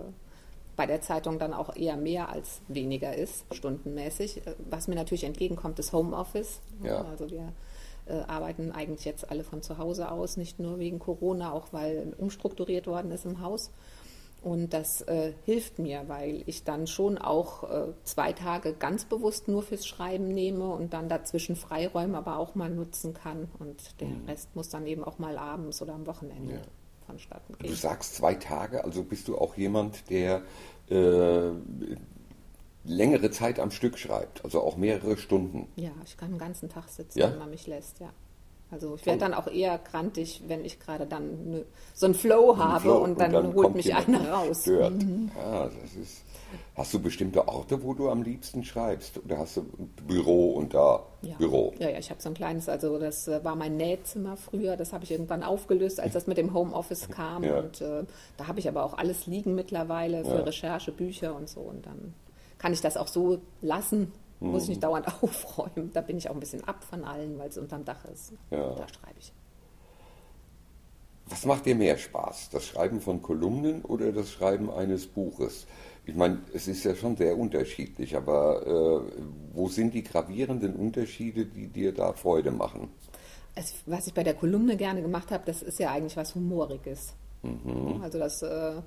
bei 0.76 0.86
der 0.86 1.02
Zeitung 1.02 1.40
dann 1.40 1.54
auch 1.54 1.76
eher 1.76 1.98
mehr 1.98 2.30
als 2.30 2.62
weniger 2.68 3.16
ist, 3.16 3.44
stundenmäßig. 3.52 4.46
Äh, 4.48 4.56
was 4.70 4.88
mir 4.88 4.96
natürlich 4.96 5.24
entgegenkommt, 5.24 5.78
ist 5.80 5.94
Homeoffice. 5.94 6.62
Ja. 6.84 7.04
Also 7.06 7.30
wir 7.30 7.52
äh, 8.06 8.14
arbeiten 8.28 8.72
eigentlich 8.72 9.06
jetzt 9.06 9.30
alle 9.30 9.44
von 9.44 9.62
zu 9.62 9.78
Hause 9.78 10.12
aus, 10.12 10.38
nicht 10.38 10.60
nur 10.60 10.80
wegen 10.80 11.00
Corona, 11.00 11.52
auch 11.52 11.74
weil 11.74 12.14
umstrukturiert 12.18 12.88
worden 12.88 13.12
ist 13.12 13.26
im 13.26 13.42
Haus. 13.42 13.72
Und 14.42 14.74
das 14.74 15.02
äh, 15.02 15.34
hilft 15.46 15.80
mir, 15.80 16.04
weil 16.08 16.44
ich 16.46 16.64
dann 16.64 16.88
schon 16.88 17.18
auch 17.18 17.70
äh, 17.70 17.88
zwei 18.04 18.32
Tage 18.32 18.74
ganz 18.74 19.04
bewusst 19.04 19.50
nur 19.50 19.64
fürs 19.64 19.86
Schreiben 19.86 20.30
nehme 20.30 20.70
und 20.70 20.94
dann 20.94 21.10
dazwischen 21.10 21.58
Freiräume 21.58 22.18
aber 22.18 22.38
auch 22.38 22.56
mal 22.56 22.70
nutzen 22.70 23.14
kann. 23.14 23.50
Und 23.60 24.00
der 24.00 24.08
mhm. 24.08 24.26
Rest 24.28 24.56
muss 24.56 24.70
dann 24.70 24.88
eben 24.88 25.04
auch 25.04 25.20
mal 25.20 25.38
abends 25.38 25.82
oder 25.82 25.94
am 25.94 26.08
Wochenende 26.08 26.54
ja. 26.54 26.62
vonstatten 27.06 27.58
gehen. 27.58 27.70
Du 27.70 27.76
sagst 27.76 28.16
zwei 28.16 28.36
Tage, 28.36 28.84
also 28.84 29.04
bist 29.04 29.28
du 29.28 29.38
auch 29.38 29.58
jemand, 29.58 30.10
der 30.10 30.42
äh, 30.90 31.52
längere 32.86 33.32
Zeit 33.32 33.60
am 33.60 33.72
Stück 33.72 33.98
schreibt, 33.98 34.46
also 34.46 34.62
auch 34.62 34.78
mehrere 34.78 35.18
Stunden. 35.18 35.68
Ja, 35.76 35.92
ich 36.06 36.16
kann 36.16 36.32
den 36.32 36.40
ganzen 36.40 36.70
Tag 36.70 36.88
sitzen, 36.88 37.20
ja? 37.20 37.32
wenn 37.32 37.40
man 37.40 37.50
mich 37.50 37.68
lässt, 37.68 38.00
ja. 38.00 38.14
Also 38.72 38.96
ich 38.96 39.06
werde 39.06 39.20
dann 39.20 39.34
auch 39.34 39.48
eher 39.48 39.80
krantig, 39.80 40.44
wenn 40.48 40.64
ich 40.64 40.80
gerade 40.80 41.08
dann 41.08 41.50
ne, 41.50 41.66
so 41.94 42.06
einen 42.06 42.16
Flow 42.16 42.58
habe 42.58 42.82
Flow, 42.82 42.98
und, 42.98 43.20
dann 43.20 43.34
und, 43.34 43.44
dann 43.46 43.54
holt 43.56 43.76
mich 43.76 43.94
einer 43.96 44.30
raus. 44.30 44.68
Mhm. 44.68 45.32
Ja, 45.36 45.66
das 45.66 45.96
ist, 45.96 46.24
hast 46.76 46.94
du 46.94 47.00
bestimmte 47.00 47.48
Orte, 47.48 47.82
wo 47.82 47.96
du 47.96 48.10
am 48.10 48.22
liebsten 48.22 48.64
schreibst? 48.64 49.18
Oder 49.26 49.40
hast 49.40 49.58
du 49.58 49.66
Büro 50.06 50.52
und 50.52 50.76
da 50.76 51.04
ja. 51.24 51.36
Büro? 51.38 51.74
Ja, 51.80 51.90
ja, 51.90 51.98
ich 51.98 52.12
habe 52.12 52.22
so 52.22 52.30
ein 52.30 52.36
kleines, 52.36 52.70
also 52.70 53.00
das 53.00 53.28
äh, 53.28 53.44
war 53.44 53.56
mein 53.56 53.76
Nähzimmer 53.76 54.38
früher, 54.38 54.78
das 54.78 54.94
habe 54.94 55.04
ich 55.04 55.12
irgendwann 55.12 55.42
aufgelöst, 55.42 56.00
als 56.00 56.14
das 56.14 56.28
mit 56.28 56.38
dem 56.38 56.54
Homeoffice 56.54 57.10
kam. 57.10 57.44
Ja. 57.44 57.58
Und 57.58 57.82
äh, 57.82 58.04
da 58.38 58.48
habe 58.48 58.60
ich 58.60 58.68
aber 58.68 58.84
auch 58.84 58.96
alles 58.96 59.26
liegen 59.26 59.56
mittlerweile 59.56 60.24
für 60.24 60.38
ja. 60.38 60.44
Recherche, 60.44 60.92
Bücher 60.92 61.36
und 61.36 61.50
so. 61.50 61.62
Und 61.62 61.88
dann 61.88 62.14
kann 62.60 62.72
ich 62.72 62.82
das 62.82 62.98
auch 62.98 63.08
so 63.08 63.40
lassen 63.62 64.12
muss 64.40 64.64
ich 64.64 64.70
nicht 64.70 64.84
dauernd 64.84 65.08
aufräumen. 65.24 65.92
Da 65.94 66.02
bin 66.02 66.18
ich 66.18 66.30
auch 66.30 66.34
ein 66.34 66.40
bisschen 66.40 66.64
ab 66.64 66.84
von 66.84 67.04
allen, 67.04 67.38
weil 67.40 67.50
es 67.50 67.58
unterm 67.58 67.86
Dach 67.86 68.06
ist. 68.06 68.34
Ja. 68.52 68.76
Da 68.76 68.88
schreibe 68.88 69.20
ich. 69.20 69.34
Was 71.28 71.46
macht 71.46 71.66
dir 71.66 71.76
mehr 71.76 71.98
Spaß? 71.98 72.50
Das 72.52 72.66
Schreiben 72.66 73.02
von 73.02 73.22
Kolumnen 73.22 73.84
oder 73.84 74.12
das 74.12 74.32
Schreiben 74.32 74.72
eines 74.72 75.06
Buches? 75.06 75.68
Ich 76.06 76.16
meine, 76.16 76.40
es 76.54 76.68
ist 76.68 76.84
ja 76.84 76.96
schon 76.96 77.18
sehr 77.18 77.38
unterschiedlich, 77.38 78.16
aber 78.16 78.66
äh, 78.66 79.22
wo 79.54 79.68
sind 79.68 79.94
die 79.94 80.04
gravierenden 80.04 80.76
Unterschiede, 80.76 81.46
die 81.46 81.68
dir 81.68 81.94
da 81.94 82.14
Freude 82.14 82.50
machen? 82.50 82.90
Es, 83.54 83.76
was 83.86 84.08
ich 84.08 84.14
bei 84.14 84.24
der 84.24 84.34
Kolumne 84.34 84.76
gerne 84.76 85.04
gemacht 85.04 85.30
habe, 85.30 85.44
das 85.46 85.62
ist 85.62 85.78
ja 85.78 85.92
eigentlich 85.92 86.18
was 86.18 86.34
Humoriges. 86.34 87.14
Mhm. 87.44 88.02
Also 88.02 88.18
das 88.18 88.42
äh, 88.42 88.82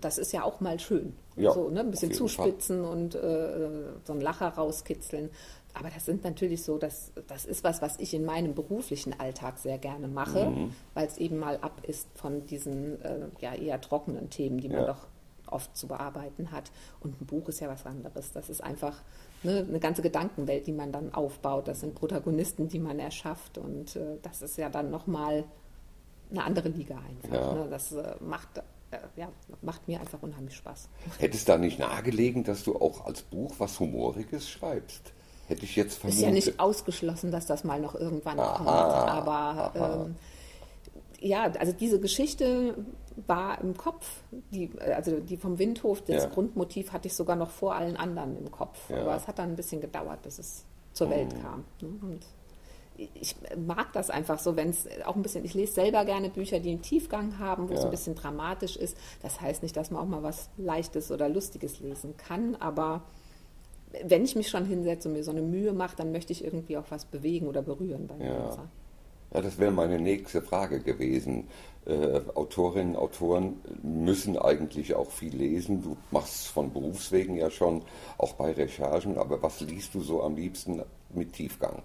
das 0.00 0.18
ist 0.18 0.32
ja 0.32 0.42
auch 0.42 0.60
mal 0.60 0.78
schön. 0.80 1.14
Ja, 1.36 1.52
so, 1.52 1.68
ne? 1.70 1.80
Ein 1.80 1.90
bisschen 1.90 2.12
zuspitzen 2.12 2.82
Fall. 2.82 2.92
und 2.92 3.14
äh, 3.14 3.92
so 4.04 4.12
einen 4.12 4.22
Lacher 4.22 4.48
rauskitzeln. 4.48 5.30
Aber 5.74 5.90
das 5.90 6.06
sind 6.06 6.24
natürlich 6.24 6.64
so, 6.64 6.78
das, 6.78 7.12
das 7.28 7.44
ist 7.44 7.62
was, 7.62 7.80
was 7.80 7.98
ich 8.00 8.14
in 8.14 8.24
meinem 8.24 8.54
beruflichen 8.54 9.18
Alltag 9.18 9.58
sehr 9.58 9.78
gerne 9.78 10.08
mache, 10.08 10.46
mhm. 10.46 10.72
weil 10.94 11.06
es 11.06 11.18
eben 11.18 11.38
mal 11.38 11.58
ab 11.58 11.82
ist 11.86 12.08
von 12.14 12.46
diesen 12.46 13.00
äh, 13.02 13.28
ja, 13.40 13.54
eher 13.54 13.80
trockenen 13.80 14.28
Themen, 14.30 14.58
die 14.58 14.68
man 14.68 14.80
ja. 14.80 14.86
doch 14.86 15.06
oft 15.46 15.76
zu 15.76 15.86
bearbeiten 15.86 16.50
hat. 16.50 16.70
Und 17.00 17.20
ein 17.20 17.26
Buch 17.26 17.48
ist 17.48 17.60
ja 17.60 17.68
was 17.68 17.86
anderes. 17.86 18.32
Das 18.32 18.50
ist 18.50 18.62
einfach 18.62 19.02
ne, 19.42 19.64
eine 19.68 19.78
ganze 19.78 20.02
Gedankenwelt, 20.02 20.66
die 20.66 20.72
man 20.72 20.92
dann 20.92 21.14
aufbaut. 21.14 21.68
Das 21.68 21.80
sind 21.80 21.94
Protagonisten, 21.94 22.68
die 22.68 22.78
man 22.78 22.98
erschafft. 22.98 23.56
Und 23.56 23.96
äh, 23.96 24.18
das 24.22 24.42
ist 24.42 24.58
ja 24.58 24.68
dann 24.68 24.90
nochmal 24.90 25.44
eine 26.30 26.44
andere 26.44 26.68
Liga 26.68 26.96
einfach. 26.96 27.34
Ja. 27.34 27.54
Ne? 27.54 27.68
Das 27.70 27.92
äh, 27.92 28.14
macht 28.20 28.58
äh, 28.58 28.62
ja, 29.16 29.28
macht 29.62 29.86
mir 29.88 30.00
einfach 30.00 30.22
unheimlich 30.22 30.56
Spaß. 30.56 30.88
Hätte 31.18 31.36
es 31.36 31.44
da 31.44 31.58
nicht 31.58 31.78
nahegelegen, 31.78 32.44
dass 32.44 32.64
du 32.64 32.76
auch 32.76 33.04
als 33.06 33.22
Buch 33.22 33.54
was 33.58 33.78
Humoriges 33.80 34.48
schreibst? 34.48 35.12
Hätte 35.46 35.64
ich 35.64 35.76
jetzt 35.76 35.98
vermutet. 35.98 36.20
Ist 36.20 36.26
ja 36.26 36.30
nicht 36.30 36.60
ausgeschlossen, 36.60 37.30
dass 37.30 37.46
das 37.46 37.64
mal 37.64 37.80
noch 37.80 37.94
irgendwann 37.94 38.38
aha, 38.38 38.56
kommt. 38.56 38.68
Aber 38.68 40.04
ähm, 40.06 40.16
ja, 41.20 41.44
also 41.58 41.72
diese 41.72 42.00
Geschichte 42.00 42.74
war 43.26 43.60
im 43.60 43.76
Kopf, 43.76 44.22
die, 44.30 44.70
also 44.78 45.20
die 45.20 45.36
vom 45.36 45.58
Windhof, 45.58 46.02
das 46.02 46.24
ja. 46.24 46.28
Grundmotiv 46.28 46.92
hatte 46.92 47.08
ich 47.08 47.14
sogar 47.14 47.36
noch 47.36 47.50
vor 47.50 47.74
allen 47.74 47.96
anderen 47.96 48.36
im 48.36 48.50
Kopf. 48.50 48.90
Ja. 48.90 49.00
Aber 49.00 49.16
es 49.16 49.26
hat 49.26 49.38
dann 49.38 49.50
ein 49.50 49.56
bisschen 49.56 49.80
gedauert, 49.80 50.22
bis 50.22 50.38
es 50.38 50.64
zur 50.92 51.10
Welt 51.10 51.34
mhm. 51.34 51.42
kam. 51.42 51.64
Ne? 51.80 51.88
Und 52.02 52.26
ich 53.14 53.36
mag 53.56 53.92
das 53.92 54.10
einfach 54.10 54.38
so, 54.38 54.56
wenn 54.56 54.70
es 54.70 54.86
auch 55.04 55.14
ein 55.14 55.22
bisschen, 55.22 55.44
ich 55.44 55.54
lese 55.54 55.72
selber 55.72 56.04
gerne 56.04 56.30
Bücher, 56.30 56.58
die 56.58 56.70
einen 56.70 56.82
Tiefgang 56.82 57.38
haben, 57.38 57.68
wo 57.68 57.72
ja. 57.72 57.78
es 57.78 57.84
ein 57.84 57.90
bisschen 57.90 58.16
dramatisch 58.16 58.76
ist. 58.76 58.96
Das 59.22 59.40
heißt 59.40 59.62
nicht, 59.62 59.76
dass 59.76 59.90
man 59.90 60.02
auch 60.02 60.08
mal 60.08 60.22
was 60.22 60.50
Leichtes 60.56 61.12
oder 61.12 61.28
Lustiges 61.28 61.80
lesen 61.80 62.16
kann, 62.16 62.56
aber 62.56 63.02
wenn 64.04 64.24
ich 64.24 64.36
mich 64.36 64.48
schon 64.48 64.66
hinsetze 64.66 65.08
und 65.08 65.14
mir 65.14 65.24
so 65.24 65.30
eine 65.30 65.42
Mühe 65.42 65.72
mache, 65.72 65.96
dann 65.96 66.12
möchte 66.12 66.32
ich 66.32 66.44
irgendwie 66.44 66.76
auch 66.76 66.90
was 66.90 67.04
bewegen 67.04 67.46
oder 67.46 67.62
berühren 67.62 68.06
beim 68.06 68.20
ja. 68.20 68.46
Leser. 68.46 68.68
Ja, 69.32 69.42
das 69.42 69.58
wäre 69.58 69.70
meine 69.70 69.98
nächste 69.98 70.40
Frage 70.40 70.80
gewesen. 70.80 71.48
Äh, 71.86 72.20
Autorinnen, 72.34 72.96
Autoren 72.96 73.60
müssen 73.82 74.38
eigentlich 74.38 74.94
auch 74.94 75.10
viel 75.10 75.34
lesen. 75.36 75.82
Du 75.82 75.96
machst 76.10 76.34
es 76.34 76.46
von 76.46 76.72
Berufswegen 76.72 77.36
ja 77.36 77.50
schon, 77.50 77.82
auch 78.16 78.34
bei 78.34 78.52
Recherchen, 78.52 79.18
aber 79.18 79.42
was 79.42 79.60
liest 79.60 79.94
du 79.94 80.00
so 80.00 80.22
am 80.22 80.36
liebsten 80.36 80.82
mit 81.10 81.34
Tiefgang? 81.34 81.82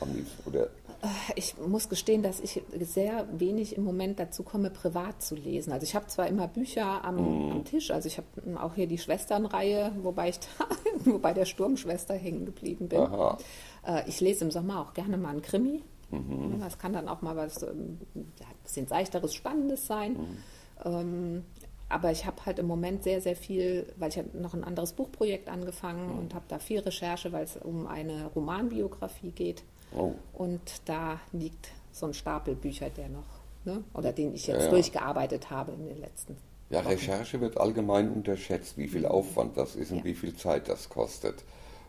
Am 0.00 0.14
liebsten, 0.14 0.48
oder? 0.48 0.64
Äh, 1.02 1.32
ich 1.34 1.56
muss 1.58 1.88
gestehen, 1.88 2.22
dass 2.22 2.40
ich 2.40 2.62
sehr 2.80 3.26
wenig 3.32 3.76
im 3.76 3.84
Moment 3.84 4.18
dazu 4.18 4.42
komme, 4.42 4.70
privat 4.70 5.22
zu 5.22 5.34
lesen. 5.34 5.72
Also 5.72 5.84
ich 5.84 5.94
habe 5.94 6.06
zwar 6.06 6.26
immer 6.26 6.48
Bücher 6.48 7.04
am, 7.04 7.16
mm. 7.48 7.52
am 7.52 7.64
Tisch, 7.64 7.90
also 7.90 8.06
ich 8.06 8.18
habe 8.18 8.26
auch 8.60 8.74
hier 8.74 8.86
die 8.86 8.98
Schwesternreihe, 8.98 9.92
wobei 10.02 10.30
ich 10.30 10.38
da 10.38 10.66
nur 11.04 11.20
bei 11.20 11.32
der 11.32 11.44
Sturmschwester 11.44 12.14
hängen 12.14 12.46
geblieben 12.46 12.88
bin. 12.88 13.00
Aha. 13.00 13.38
Äh, 13.86 14.08
ich 14.08 14.20
lese 14.20 14.44
im 14.44 14.50
Sommer 14.50 14.80
auch 14.80 14.94
gerne 14.94 15.16
mal 15.16 15.30
einen 15.30 15.42
Krimi. 15.42 15.82
Mhm. 16.10 16.60
Das 16.60 16.78
kann 16.78 16.92
dann 16.92 17.08
auch 17.08 17.22
mal 17.22 17.36
was 17.36 17.62
ähm, 17.62 17.98
ja, 18.14 18.46
ein 18.46 18.62
bisschen 18.62 18.86
seichteres, 18.86 19.34
spannendes 19.34 19.86
sein. 19.86 20.12
Mhm. 20.12 20.36
Ähm, 20.84 21.44
aber 21.88 22.10
ich 22.10 22.26
habe 22.26 22.44
halt 22.44 22.58
im 22.58 22.66
Moment 22.66 23.04
sehr, 23.04 23.20
sehr 23.20 23.36
viel, 23.36 23.92
weil 23.96 24.08
ich 24.08 24.18
habe 24.18 24.36
noch 24.36 24.54
ein 24.54 24.64
anderes 24.64 24.92
Buchprojekt 24.92 25.48
angefangen 25.48 26.12
mhm. 26.12 26.18
und 26.18 26.34
habe 26.34 26.44
da 26.48 26.58
viel 26.58 26.80
Recherche, 26.80 27.32
weil 27.32 27.44
es 27.44 27.56
um 27.56 27.86
eine 27.86 28.26
Romanbiografie 28.26 29.30
geht. 29.30 29.62
Oh. 29.96 30.14
Und 30.34 30.60
da 30.84 31.20
liegt 31.32 31.68
so 31.92 32.06
ein 32.06 32.14
Stapel 32.14 32.54
Bücher, 32.54 32.90
der 32.90 33.08
noch, 33.08 33.24
ne, 33.64 33.82
oder 33.94 34.12
den 34.12 34.34
ich 34.34 34.46
jetzt 34.46 34.58
ja, 34.58 34.64
ja. 34.66 34.70
durchgearbeitet 34.70 35.50
habe 35.50 35.72
in 35.72 35.86
den 35.86 35.98
letzten 35.98 36.36
ja, 36.70 36.80
Wochen. 36.80 36.88
Recherche 36.88 37.40
wird 37.40 37.58
allgemein 37.58 38.10
unterschätzt, 38.10 38.76
wie 38.76 38.88
viel 38.88 39.02
mhm. 39.02 39.06
Aufwand 39.06 39.56
das 39.56 39.76
ist 39.76 39.92
und 39.92 39.98
ja. 39.98 40.04
wie 40.04 40.14
viel 40.14 40.34
Zeit 40.36 40.68
das 40.68 40.88
kostet. 40.88 41.44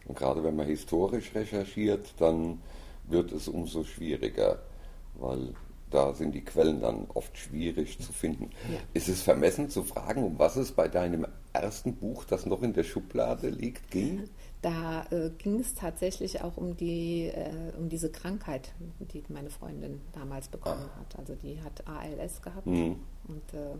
Und 0.05 0.17
gerade 0.17 0.43
wenn 0.43 0.55
man 0.55 0.67
historisch 0.67 1.35
recherchiert, 1.35 2.13
dann 2.19 2.61
wird 3.03 3.31
es 3.31 3.47
umso 3.47 3.83
schwieriger, 3.83 4.59
weil 5.15 5.53
da 5.89 6.13
sind 6.13 6.33
die 6.33 6.43
Quellen 6.43 6.81
dann 6.81 7.07
oft 7.13 7.37
schwierig 7.37 7.99
zu 7.99 8.11
finden. 8.11 8.51
Ja. 8.71 8.79
Ist 8.93 9.07
es 9.07 9.21
vermessen 9.21 9.69
zu 9.69 9.83
fragen, 9.83 10.23
um 10.23 10.37
was 10.37 10.57
es 10.57 10.71
bei 10.71 10.87
deinem 10.87 11.25
ersten 11.53 11.95
Buch, 11.95 12.25
das 12.25 12.45
noch 12.45 12.61
in 12.61 12.73
der 12.73 12.83
Schublade 12.83 13.49
liegt, 13.49 13.89
ging? 13.91 14.29
Da 14.67 15.05
äh, 15.11 15.29
ging 15.37 15.61
es 15.61 15.75
tatsächlich 15.75 16.41
auch 16.41 16.57
um, 16.57 16.75
die, 16.75 17.27
äh, 17.27 17.71
um 17.77 17.87
diese 17.87 18.09
Krankheit, 18.09 18.73
die 18.99 19.23
meine 19.29 19.49
Freundin 19.49 20.01
damals 20.11 20.49
bekommen 20.49 20.89
ah. 20.93 20.99
hat. 20.99 21.17
Also 21.17 21.35
die 21.35 21.61
hat 21.61 21.87
ALS 21.87 22.41
gehabt 22.41 22.67
mhm. 22.67 22.97
und 23.29 23.53
äh, 23.53 23.77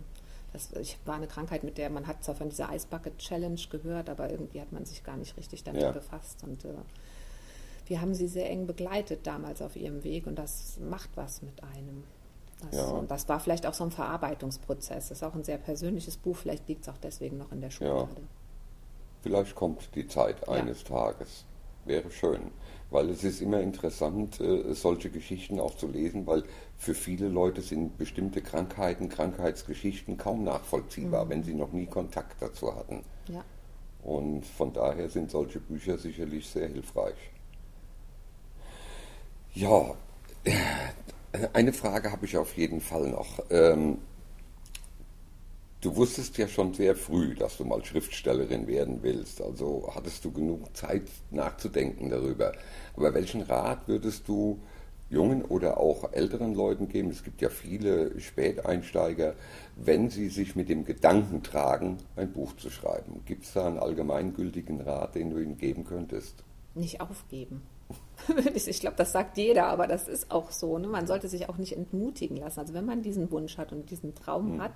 das 0.54 0.70
war 1.04 1.16
eine 1.16 1.26
Krankheit, 1.26 1.62
mit 1.62 1.76
der 1.76 1.90
man 1.90 2.06
hat 2.06 2.24
zwar 2.24 2.34
von 2.34 2.48
dieser 2.48 2.74
Ice 2.74 2.86
Bucket 2.88 3.18
Challenge 3.18 3.60
gehört, 3.68 4.08
aber 4.08 4.30
irgendwie 4.30 4.62
hat 4.62 4.72
man 4.72 4.86
sich 4.86 5.04
gar 5.04 5.18
nicht 5.18 5.36
richtig 5.36 5.62
damit 5.62 5.82
ja. 5.82 5.90
befasst. 5.90 6.42
Und 6.42 6.64
äh, 6.64 6.68
wir 7.86 8.00
haben 8.00 8.14
sie 8.14 8.26
sehr 8.26 8.48
eng 8.48 8.66
begleitet 8.66 9.26
damals 9.26 9.60
auf 9.60 9.76
ihrem 9.76 10.04
Weg 10.04 10.26
und 10.26 10.36
das 10.36 10.78
macht 10.80 11.10
was 11.16 11.42
mit 11.42 11.62
einem. 11.62 12.04
Das, 12.62 12.76
ja. 12.76 12.86
Und 12.86 13.10
das 13.10 13.28
war 13.28 13.40
vielleicht 13.40 13.66
auch 13.66 13.74
so 13.74 13.84
ein 13.84 13.90
Verarbeitungsprozess. 13.90 15.08
Das 15.08 15.18
ist 15.18 15.22
auch 15.22 15.34
ein 15.34 15.44
sehr 15.44 15.58
persönliches 15.58 16.16
Buch, 16.16 16.36
vielleicht 16.36 16.66
liegt 16.66 16.82
es 16.84 16.88
auch 16.88 16.96
deswegen 16.96 17.36
noch 17.36 17.52
in 17.52 17.60
der 17.60 17.70
Schublade. 17.70 18.22
Ja. 18.22 18.37
Vielleicht 19.22 19.54
kommt 19.54 19.94
die 19.94 20.06
Zeit 20.06 20.48
eines 20.48 20.82
ja. 20.82 20.96
Tages. 20.96 21.44
Wäre 21.84 22.10
schön. 22.10 22.50
Weil 22.90 23.10
es 23.10 23.24
ist 23.24 23.42
immer 23.42 23.60
interessant, 23.60 24.40
äh, 24.40 24.72
solche 24.74 25.10
Geschichten 25.10 25.60
auch 25.60 25.76
zu 25.76 25.88
lesen, 25.88 26.26
weil 26.26 26.44
für 26.78 26.94
viele 26.94 27.28
Leute 27.28 27.60
sind 27.60 27.98
bestimmte 27.98 28.40
Krankheiten, 28.40 29.08
Krankheitsgeschichten 29.08 30.16
kaum 30.16 30.44
nachvollziehbar, 30.44 31.24
mhm. 31.24 31.30
wenn 31.30 31.42
sie 31.42 31.54
noch 31.54 31.72
nie 31.72 31.86
Kontakt 31.86 32.40
dazu 32.40 32.74
hatten. 32.74 33.02
Ja. 33.28 33.44
Und 34.02 34.46
von 34.46 34.72
daher 34.72 35.10
sind 35.10 35.30
solche 35.30 35.60
Bücher 35.60 35.98
sicherlich 35.98 36.48
sehr 36.48 36.68
hilfreich. 36.68 37.16
Ja, 39.54 39.94
eine 41.52 41.72
Frage 41.72 42.12
habe 42.12 42.24
ich 42.24 42.36
auf 42.36 42.56
jeden 42.56 42.80
Fall 42.80 43.08
noch. 43.08 43.40
Ähm, 43.50 43.98
Du 45.80 45.94
wusstest 45.94 46.36
ja 46.38 46.48
schon 46.48 46.74
sehr 46.74 46.96
früh, 46.96 47.36
dass 47.36 47.56
du 47.56 47.64
mal 47.64 47.84
Schriftstellerin 47.84 48.66
werden 48.66 48.98
willst. 49.02 49.40
Also 49.40 49.88
hattest 49.94 50.24
du 50.24 50.32
genug 50.32 50.76
Zeit 50.76 51.04
nachzudenken 51.30 52.10
darüber. 52.10 52.52
Aber 52.96 53.14
welchen 53.14 53.42
Rat 53.42 53.86
würdest 53.86 54.26
du 54.26 54.58
jungen 55.08 55.44
oder 55.44 55.78
auch 55.78 56.12
älteren 56.12 56.54
Leuten 56.54 56.88
geben? 56.88 57.10
Es 57.10 57.22
gibt 57.22 57.40
ja 57.40 57.48
viele 57.48 58.18
Späteinsteiger, 58.18 59.34
wenn 59.76 60.10
sie 60.10 60.30
sich 60.30 60.56
mit 60.56 60.68
dem 60.68 60.84
Gedanken 60.84 61.44
tragen, 61.44 61.98
ein 62.16 62.32
Buch 62.32 62.56
zu 62.56 62.70
schreiben. 62.70 63.20
Gibt 63.24 63.44
es 63.44 63.52
da 63.52 63.68
einen 63.68 63.78
allgemeingültigen 63.78 64.80
Rat, 64.80 65.14
den 65.14 65.30
du 65.30 65.38
ihnen 65.38 65.58
geben 65.58 65.84
könntest? 65.84 66.42
Nicht 66.74 67.00
aufgeben. 67.00 67.62
ich 68.54 68.80
glaube, 68.80 68.96
das 68.96 69.12
sagt 69.12 69.38
jeder, 69.38 69.68
aber 69.68 69.86
das 69.86 70.08
ist 70.08 70.32
auch 70.32 70.50
so. 70.50 70.76
Ne? 70.76 70.88
Man 70.88 71.06
sollte 71.06 71.28
sich 71.28 71.48
auch 71.48 71.56
nicht 71.56 71.76
entmutigen 71.76 72.36
lassen. 72.36 72.58
Also 72.58 72.74
wenn 72.74 72.84
man 72.84 73.02
diesen 73.02 73.30
Wunsch 73.30 73.58
hat 73.58 73.72
und 73.72 73.90
diesen 73.92 74.16
Traum 74.16 74.54
hm. 74.54 74.62
hat, 74.62 74.72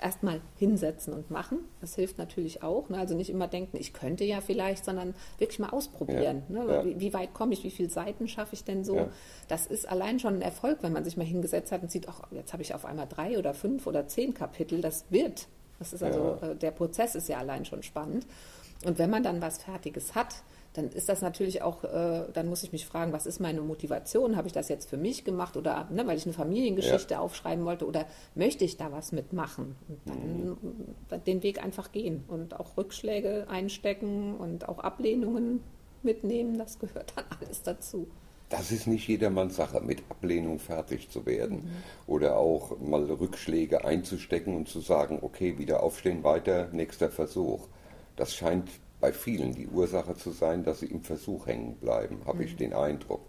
erstmal 0.00 0.40
hinsetzen 0.56 1.12
und 1.12 1.30
machen. 1.30 1.60
Das 1.80 1.94
hilft 1.94 2.18
natürlich 2.18 2.62
auch. 2.62 2.88
Ne? 2.88 2.98
Also 2.98 3.14
nicht 3.14 3.30
immer 3.30 3.48
denken, 3.48 3.76
ich 3.76 3.92
könnte 3.92 4.24
ja 4.24 4.40
vielleicht, 4.40 4.84
sondern 4.84 5.14
wirklich 5.38 5.58
mal 5.58 5.70
ausprobieren. 5.70 6.42
Ja, 6.48 6.64
ne? 6.64 6.72
ja. 6.72 6.84
Wie, 6.84 7.00
wie, 7.00 7.14
weit 7.14 7.34
komme 7.34 7.52
ich, 7.52 7.64
wie 7.64 7.70
viele 7.70 7.90
Seiten 7.90 8.28
schaffe 8.28 8.54
ich 8.54 8.64
denn 8.64 8.84
so? 8.84 8.96
Ja. 8.96 9.08
Das 9.48 9.66
ist 9.66 9.88
allein 9.88 10.18
schon 10.18 10.34
ein 10.36 10.42
Erfolg, 10.42 10.78
wenn 10.82 10.92
man 10.92 11.04
sich 11.04 11.16
mal 11.16 11.26
hingesetzt 11.26 11.72
hat 11.72 11.82
und 11.82 11.90
sieht, 11.90 12.08
ach, 12.08 12.22
jetzt 12.30 12.52
habe 12.52 12.62
ich 12.62 12.74
auf 12.74 12.84
einmal 12.84 13.06
drei 13.08 13.38
oder 13.38 13.54
fünf 13.54 13.86
oder 13.86 14.06
zehn 14.06 14.34
Kapitel. 14.34 14.80
Das 14.80 15.04
wird. 15.10 15.48
Das 15.78 15.92
ist 15.92 16.02
also, 16.02 16.38
äh, 16.42 16.56
der 16.56 16.72
Prozess 16.72 17.14
ist 17.14 17.28
ja 17.28 17.38
allein 17.38 17.64
schon 17.64 17.82
spannend. 17.82 18.26
Und 18.84 18.98
wenn 18.98 19.10
man 19.10 19.22
dann 19.22 19.40
was 19.40 19.58
Fertiges 19.58 20.14
hat, 20.14 20.42
dann 20.78 20.90
ist 20.90 21.08
das 21.08 21.22
natürlich 21.22 21.60
auch, 21.62 21.82
äh, 21.82 22.26
dann 22.32 22.48
muss 22.48 22.62
ich 22.62 22.70
mich 22.70 22.86
fragen, 22.86 23.12
was 23.12 23.26
ist 23.26 23.40
meine 23.40 23.60
Motivation? 23.60 24.36
Habe 24.36 24.46
ich 24.46 24.52
das 24.52 24.68
jetzt 24.68 24.88
für 24.88 24.96
mich 24.96 25.24
gemacht 25.24 25.56
oder 25.56 25.88
ne, 25.90 26.06
weil 26.06 26.16
ich 26.16 26.24
eine 26.24 26.32
Familiengeschichte 26.32 27.14
ja. 27.14 27.20
aufschreiben 27.20 27.64
wollte 27.64 27.84
oder 27.84 28.06
möchte 28.36 28.64
ich 28.64 28.76
da 28.76 28.92
was 28.92 29.10
mitmachen? 29.10 29.74
Und 29.88 29.98
dann 30.04 30.48
mhm. 30.50 31.24
den 31.26 31.42
Weg 31.42 31.62
einfach 31.62 31.90
gehen 31.90 32.22
und 32.28 32.58
auch 32.58 32.76
Rückschläge 32.76 33.46
einstecken 33.48 34.36
und 34.36 34.68
auch 34.68 34.78
Ablehnungen 34.78 35.64
mitnehmen, 36.04 36.56
das 36.58 36.78
gehört 36.78 37.12
dann 37.16 37.24
alles 37.40 37.62
dazu. 37.62 38.06
Das 38.48 38.70
ist 38.70 38.86
nicht 38.86 39.08
jedermanns 39.08 39.56
Sache, 39.56 39.80
mit 39.80 40.04
Ablehnung 40.08 40.60
fertig 40.60 41.10
zu 41.10 41.26
werden. 41.26 41.56
Mhm. 41.56 41.70
Oder 42.06 42.36
auch 42.36 42.78
mal 42.78 43.02
Rückschläge 43.02 43.84
einzustecken 43.84 44.54
und 44.54 44.68
zu 44.68 44.78
sagen, 44.78 45.18
okay, 45.22 45.58
wieder 45.58 45.82
aufstehen, 45.82 46.22
weiter, 46.22 46.68
nächster 46.70 47.10
Versuch. 47.10 47.66
Das 48.14 48.34
scheint 48.34 48.70
bei 49.00 49.12
vielen 49.12 49.54
die 49.54 49.68
Ursache 49.68 50.16
zu 50.16 50.30
sein, 50.30 50.64
dass 50.64 50.80
sie 50.80 50.86
im 50.86 51.02
Versuch 51.02 51.46
hängen 51.46 51.76
bleiben, 51.76 52.20
habe 52.26 52.38
mhm. 52.38 52.44
ich 52.44 52.56
den 52.56 52.72
Eindruck. 52.72 53.20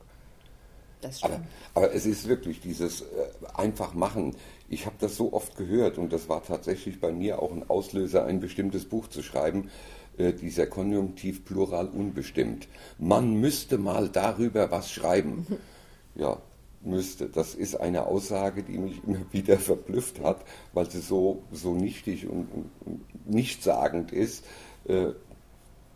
Das 1.01 1.23
aber, 1.23 1.41
aber, 1.75 1.93
es 1.93 2.05
ist 2.05 2.27
wirklich 2.27 2.59
dieses 2.59 3.01
äh, 3.01 3.05
einfach 3.53 3.93
machen. 3.93 4.35
Ich 4.67 4.85
habe 4.85 4.97
das 4.99 5.15
so 5.15 5.31
oft 5.31 5.55
gehört 5.55 5.97
und 5.97 6.11
das 6.11 6.27
war 6.27 6.43
tatsächlich 6.43 6.99
bei 6.99 7.11
mir 7.11 7.41
auch 7.41 7.53
ein 7.53 7.69
Auslöser, 7.69 8.25
ein 8.25 8.41
bestimmtes 8.41 8.85
Buch 8.85 9.07
zu 9.07 9.23
schreiben. 9.23 9.69
Äh, 10.17 10.33
dieser 10.33 10.67
Konjunktiv 10.67 11.45
plural 11.45 11.87
unbestimmt. 11.87 12.67
Man 12.97 13.35
müsste 13.35 13.77
mal 13.77 14.09
darüber 14.09 14.71
was 14.71 14.91
schreiben. 14.91 15.45
Mhm. 15.49 15.57
Ja, 16.15 16.41
müsste. 16.81 17.29
Das 17.29 17.55
ist 17.55 17.75
eine 17.75 18.07
Aussage, 18.07 18.63
die 18.63 18.77
mich 18.77 19.01
immer 19.05 19.21
wieder 19.31 19.57
verblüfft 19.57 20.19
hat, 20.21 20.43
weil 20.73 20.89
sie 20.89 20.99
so, 20.99 21.43
so 21.51 21.73
nichtig 21.73 22.27
und, 22.27 22.49
und 22.51 23.29
nichtssagend 23.29 24.11
ist. 24.11 24.43
Äh, 24.85 25.11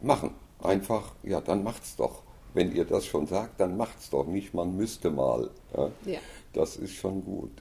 machen. 0.04 0.32
Einfach, 0.60 1.13
ja, 1.24 1.42
dann 1.42 1.63
macht's 1.63 1.96
doch. 1.96 2.24
Wenn 2.54 2.74
ihr 2.74 2.86
das 2.86 3.06
schon 3.06 3.26
sagt, 3.26 3.60
dann 3.60 3.78
macht's 3.78 4.10
doch 4.10 4.28
nicht, 4.28 4.54
man 4.54 4.76
müsste 4.76 5.10
mal. 5.10 5.50
Ja? 5.76 5.92
ja. 6.06 6.20
Das 6.54 6.78
ist 6.78 6.94
schon 6.94 7.26
gut. 7.26 7.52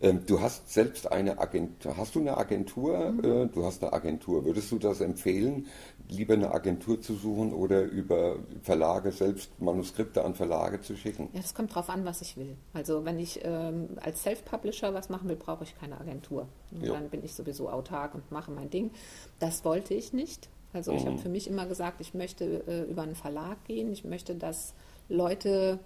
Ähm, 0.00 0.26
du 0.26 0.40
hast 0.40 0.72
selbst 0.72 1.10
eine 1.10 1.38
Agentur. 1.38 1.96
Hast 1.96 2.14
du 2.14 2.20
eine 2.20 2.36
Agentur? 2.36 3.10
Mhm. 3.10 3.24
Äh, 3.24 3.46
du 3.46 3.64
hast 3.64 3.82
eine 3.82 3.92
Agentur. 3.92 4.44
Würdest 4.44 4.72
du 4.72 4.78
das 4.78 5.00
empfehlen, 5.00 5.66
lieber 6.08 6.34
eine 6.34 6.52
Agentur 6.52 7.00
zu 7.00 7.14
suchen 7.14 7.52
oder 7.52 7.82
über 7.82 8.36
Verlage 8.62 9.12
selbst 9.12 9.50
Manuskripte 9.60 10.24
an 10.24 10.34
Verlage 10.34 10.80
zu 10.80 10.96
schicken? 10.96 11.28
Ja, 11.32 11.40
das 11.40 11.54
kommt 11.54 11.74
drauf 11.74 11.88
an, 11.88 12.04
was 12.04 12.20
ich 12.20 12.36
will. 12.36 12.56
Also 12.72 13.04
wenn 13.04 13.18
ich 13.18 13.40
ähm, 13.44 13.90
als 14.00 14.22
Self-Publisher 14.22 14.92
was 14.94 15.08
machen 15.08 15.28
will, 15.28 15.36
brauche 15.36 15.64
ich 15.64 15.78
keine 15.78 16.00
Agentur. 16.00 16.48
Dann 16.70 17.08
bin 17.08 17.24
ich 17.24 17.34
sowieso 17.34 17.70
autark 17.70 18.14
und 18.14 18.30
mache 18.32 18.50
mein 18.50 18.68
Ding. 18.68 18.90
Das 19.38 19.64
wollte 19.64 19.94
ich 19.94 20.12
nicht. 20.12 20.48
Also 20.74 20.92
mhm. 20.92 20.98
ich 20.98 21.06
habe 21.06 21.18
für 21.18 21.28
mich 21.28 21.48
immer 21.48 21.66
gesagt, 21.66 22.00
ich 22.00 22.14
möchte 22.14 22.44
äh, 22.66 22.82
über 22.90 23.02
einen 23.02 23.14
Verlag 23.14 23.64
gehen. 23.64 23.92
Ich 23.92 24.04
möchte, 24.04 24.34
dass 24.34 24.74
Leute, 25.08 25.78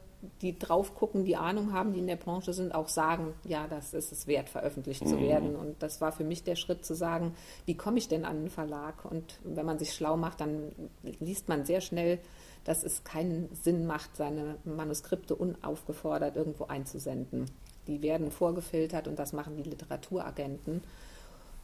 die 0.42 0.58
drauf 0.58 0.94
gucken, 0.94 1.24
die 1.24 1.36
Ahnung 1.36 1.72
haben, 1.72 1.92
die 1.92 2.00
in 2.00 2.06
der 2.06 2.16
Branche 2.16 2.52
sind, 2.52 2.74
auch 2.74 2.88
sagen, 2.88 3.34
ja, 3.44 3.66
das 3.68 3.94
ist 3.94 4.12
es 4.12 4.26
wert, 4.26 4.48
veröffentlicht 4.48 5.04
mhm. 5.04 5.08
zu 5.08 5.20
werden. 5.20 5.56
Und 5.56 5.82
das 5.82 6.00
war 6.00 6.12
für 6.12 6.24
mich 6.24 6.42
der 6.42 6.56
Schritt 6.56 6.84
zu 6.84 6.94
sagen, 6.94 7.34
wie 7.66 7.76
komme 7.76 7.98
ich 7.98 8.08
denn 8.08 8.24
an 8.24 8.38
einen 8.38 8.50
Verlag? 8.50 9.04
Und 9.04 9.38
wenn 9.44 9.66
man 9.66 9.78
sich 9.78 9.92
schlau 9.92 10.16
macht, 10.16 10.40
dann 10.40 10.72
liest 11.20 11.48
man 11.48 11.64
sehr 11.64 11.80
schnell, 11.80 12.18
dass 12.64 12.82
es 12.82 13.04
keinen 13.04 13.48
Sinn 13.54 13.86
macht, 13.86 14.16
seine 14.16 14.56
Manuskripte 14.64 15.34
unaufgefordert 15.34 16.36
irgendwo 16.36 16.64
einzusenden. 16.64 17.46
Die 17.86 18.02
werden 18.02 18.30
vorgefiltert 18.30 19.08
und 19.08 19.18
das 19.18 19.32
machen 19.32 19.56
die 19.56 19.68
Literaturagenten. 19.68 20.82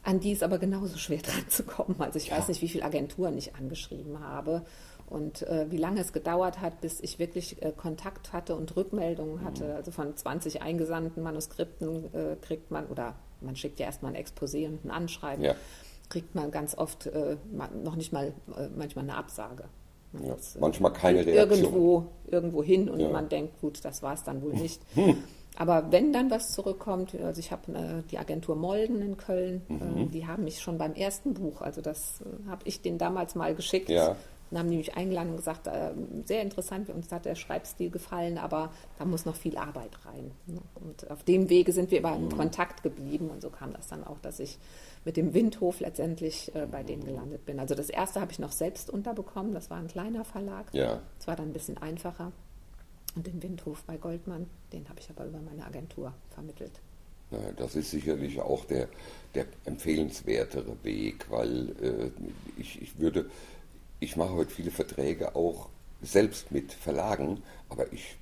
An 0.05 0.19
die 0.19 0.31
ist 0.31 0.43
aber 0.43 0.59
genauso 0.59 0.97
schwer 0.97 1.17
dran 1.23 1.49
zu 1.49 1.63
kommen. 1.63 1.95
Also 1.99 2.17
ich 2.17 2.27
ja. 2.27 2.37
weiß 2.37 2.47
nicht, 2.47 2.61
wie 2.61 2.69
viele 2.69 2.85
Agenturen 2.85 3.37
ich 3.37 3.55
angeschrieben 3.55 4.19
habe 4.19 4.63
und 5.07 5.41
äh, 5.43 5.65
wie 5.71 5.77
lange 5.77 5.99
es 5.99 6.13
gedauert 6.13 6.61
hat, 6.61 6.79
bis 6.81 6.99
ich 6.99 7.19
wirklich 7.19 7.61
äh, 7.61 7.71
Kontakt 7.75 8.31
hatte 8.31 8.55
und 8.55 8.75
Rückmeldungen 8.75 9.43
hatte. 9.43 9.65
Mhm. 9.65 9.71
Also 9.71 9.91
von 9.91 10.15
20 10.15 10.61
eingesandten 10.61 11.23
Manuskripten 11.23 12.13
äh, 12.13 12.35
kriegt 12.39 12.71
man, 12.71 12.85
oder 12.87 13.15
man 13.41 13.55
schickt 13.55 13.79
ja 13.79 13.87
erstmal 13.87 14.15
ein 14.15 14.23
Exposé 14.23 14.67
und 14.67 14.85
ein 14.85 14.91
Anschreiben, 14.91 15.43
ja. 15.43 15.55
kriegt 16.09 16.35
man 16.35 16.51
ganz 16.51 16.77
oft 16.77 17.07
äh, 17.07 17.37
noch 17.83 17.95
nicht 17.95 18.13
mal 18.13 18.33
äh, 18.57 18.67
manchmal 18.75 19.05
eine 19.05 19.15
Absage. 19.17 19.65
Ja, 20.23 20.35
das, 20.35 20.55
äh, 20.55 20.59
manchmal 20.59 20.93
keine 20.93 21.25
Reaktion. 21.25 21.59
Irgendwo, 21.59 22.05
irgendwo 22.27 22.63
hin 22.63 22.89
und 22.89 22.99
ja. 22.99 23.09
man 23.09 23.27
denkt, 23.27 23.59
gut, 23.59 23.83
das 23.83 24.03
war 24.03 24.13
es 24.13 24.23
dann 24.23 24.41
wohl 24.41 24.53
nicht. 24.61 24.81
Aber 25.55 25.91
wenn 25.91 26.11
dann 26.11 26.29
was 26.29 26.51
zurückkommt, 26.51 27.15
also 27.15 27.39
ich 27.39 27.51
habe 27.51 27.71
äh, 27.73 28.03
die 28.11 28.17
Agentur 28.17 28.55
Molden 28.55 29.01
in 29.01 29.17
Köln, 29.17 29.61
mhm. 29.67 29.97
äh, 29.97 30.05
die 30.07 30.27
haben 30.27 30.43
mich 30.43 30.59
schon 30.59 30.77
beim 30.77 30.93
ersten 30.93 31.33
Buch, 31.33 31.61
also 31.61 31.81
das 31.81 32.21
äh, 32.21 32.49
habe 32.49 32.61
ich 32.65 32.81
denen 32.81 32.97
damals 32.97 33.35
mal 33.35 33.55
geschickt. 33.55 33.89
Ja. 33.89 34.15
Und 34.51 34.59
haben 34.59 34.69
nämlich 34.69 34.95
eingeladen 34.95 35.31
und 35.31 35.37
gesagt, 35.37 35.65
äh, 35.65 35.91
sehr 36.25 36.43
interessant, 36.43 36.89
uns 36.91 37.11
hat 37.11 37.25
der 37.25 37.33
Schreibstil 37.33 37.89
gefallen, 37.89 38.37
aber 38.37 38.71
da 38.99 39.05
muss 39.05 39.25
noch 39.25 39.35
viel 39.35 39.57
Arbeit 39.57 39.89
rein. 40.05 40.29
Ne? 40.45 40.59
Und 40.75 41.09
auf 41.09 41.23
dem 41.23 41.49
Wege 41.49 41.71
sind 41.71 41.89
wir 41.89 41.97
immer 41.97 42.15
in 42.15 42.25
mhm. 42.25 42.37
Kontakt 42.37 42.83
geblieben 42.83 43.31
und 43.31 43.41
so 43.41 43.49
kam 43.49 43.73
das 43.73 43.87
dann 43.87 44.03
auch, 44.03 44.19
dass 44.19 44.39
ich 44.39 44.59
mit 45.03 45.17
dem 45.17 45.33
Windhof 45.33 45.79
letztendlich 45.79 46.53
äh, 46.53 46.67
bei 46.67 46.83
denen 46.83 47.03
gelandet 47.03 47.43
bin. 47.45 47.59
Also 47.59 47.73
das 47.73 47.89
erste 47.89 48.21
habe 48.21 48.31
ich 48.31 48.37
noch 48.39 48.51
selbst 48.51 48.91
unterbekommen, 48.91 49.55
das 49.55 49.71
war 49.71 49.77
ein 49.77 49.87
kleiner 49.87 50.23
Verlag. 50.23 50.67
Ja. 50.73 51.01
Das 51.17 51.27
war 51.27 51.35
dann 51.35 51.47
ein 51.47 51.53
bisschen 51.53 51.79
einfacher. 51.79 52.31
Und 53.15 53.27
den 53.27 53.41
Windhof 53.41 53.83
bei 53.83 53.97
Goldmann, 53.97 54.47
den 54.73 54.87
habe 54.89 54.99
ich 54.99 55.09
aber 55.09 55.25
über 55.25 55.39
meine 55.39 55.65
Agentur 55.65 56.13
vermittelt. 56.31 56.81
Das 57.57 57.75
ist 57.75 57.91
sicherlich 57.91 58.39
auch 58.39 58.65
der, 58.65 58.87
der 59.33 59.45
empfehlenswertere 59.65 60.77
Weg, 60.83 61.25
weil 61.29 61.69
äh, 61.81 62.11
ich, 62.57 62.81
ich 62.81 62.99
würde, 62.99 63.29
ich 63.99 64.15
mache 64.15 64.33
heute 64.33 64.51
viele 64.51 64.71
Verträge 64.71 65.35
auch 65.35 65.69
selbst 66.01 66.51
mit 66.51 66.71
Verlagen, 66.71 67.41
aber 67.69 67.91
ich 67.91 68.17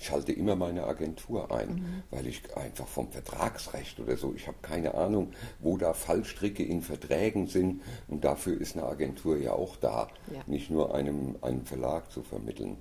schalte 0.00 0.32
immer 0.32 0.56
meine 0.56 0.84
Agentur 0.84 1.52
ein, 1.52 1.74
mhm. 1.74 2.02
weil 2.10 2.26
ich 2.26 2.56
einfach 2.56 2.86
vom 2.86 3.10
Vertragsrecht 3.10 4.00
oder 4.00 4.16
so, 4.16 4.32
ich 4.34 4.46
habe 4.46 4.56
keine 4.62 4.94
Ahnung, 4.94 5.32
wo 5.58 5.76
da 5.76 5.92
Fallstricke 5.92 6.62
in 6.62 6.80
Verträgen 6.82 7.48
sind 7.48 7.82
und 8.08 8.24
dafür 8.24 8.58
ist 8.58 8.76
eine 8.76 8.86
Agentur 8.86 9.36
ja 9.36 9.52
auch 9.52 9.76
da, 9.76 10.08
ja. 10.32 10.40
nicht 10.46 10.70
nur 10.70 10.94
einem, 10.94 11.36
einem 11.42 11.66
Verlag 11.66 12.10
zu 12.10 12.22
vermitteln. 12.22 12.78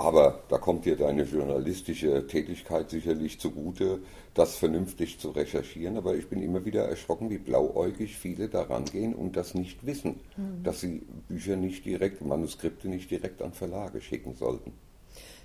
Aber 0.00 0.40
da 0.48 0.56
kommt 0.56 0.86
dir 0.86 0.96
deine 0.96 1.24
journalistische 1.24 2.26
Tätigkeit 2.26 2.88
sicherlich 2.88 3.38
zugute, 3.38 3.98
das 4.32 4.56
vernünftig 4.56 5.18
zu 5.18 5.28
recherchieren. 5.28 5.98
Aber 5.98 6.14
ich 6.14 6.26
bin 6.26 6.40
immer 6.40 6.64
wieder 6.64 6.88
erschrocken, 6.88 7.28
wie 7.28 7.36
blauäugig 7.36 8.16
viele 8.16 8.48
daran 8.48 8.86
gehen 8.86 9.14
und 9.14 9.36
das 9.36 9.52
nicht 9.52 9.84
wissen, 9.84 10.18
mhm. 10.38 10.62
dass 10.62 10.80
sie 10.80 11.02
Bücher 11.28 11.56
nicht 11.56 11.84
direkt, 11.84 12.24
Manuskripte 12.24 12.88
nicht 12.88 13.10
direkt 13.10 13.42
an 13.42 13.52
Verlage 13.52 14.00
schicken 14.00 14.34
sollten. 14.34 14.72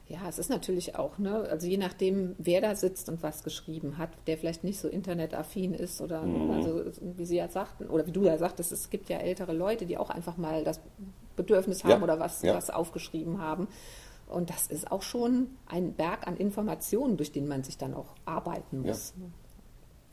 Ja, 0.07 0.19
es 0.29 0.39
ist 0.39 0.49
natürlich 0.49 0.95
auch, 0.95 1.17
ne, 1.17 1.35
also 1.49 1.67
je 1.67 1.77
nachdem, 1.77 2.35
wer 2.37 2.61
da 2.61 2.75
sitzt 2.75 3.09
und 3.09 3.23
was 3.23 3.43
geschrieben 3.43 3.97
hat, 3.97 4.11
der 4.27 4.37
vielleicht 4.37 4.63
nicht 4.63 4.79
so 4.79 4.87
internetaffin 4.87 5.73
ist 5.73 5.99
oder, 5.99 6.21
mhm. 6.21 6.51
also 6.51 6.85
wie 7.01 7.25
Sie 7.25 7.35
ja 7.35 7.49
sagten, 7.49 7.87
oder 7.87 8.07
wie 8.07 8.11
du 8.13 8.23
ja 8.23 8.37
sagtest, 8.37 8.71
es 8.71 8.89
gibt 8.89 9.09
ja 9.09 9.17
ältere 9.17 9.51
Leute, 9.51 9.85
die 9.85 9.97
auch 9.97 10.11
einfach 10.11 10.37
mal 10.37 10.63
das 10.63 10.79
Bedürfnis 11.35 11.83
haben 11.83 11.91
ja. 11.91 12.03
oder 12.03 12.19
was, 12.19 12.41
ja. 12.41 12.55
was 12.55 12.69
aufgeschrieben 12.69 13.41
haben. 13.41 13.67
Und 14.27 14.49
das 14.49 14.67
ist 14.67 14.91
auch 14.91 15.01
schon 15.01 15.49
ein 15.67 15.93
Berg 15.93 16.27
an 16.27 16.37
Informationen, 16.37 17.17
durch 17.17 17.31
den 17.31 17.47
man 17.47 17.63
sich 17.63 17.77
dann 17.77 17.93
auch 17.93 18.15
arbeiten 18.25 18.81
muss. 18.81 19.13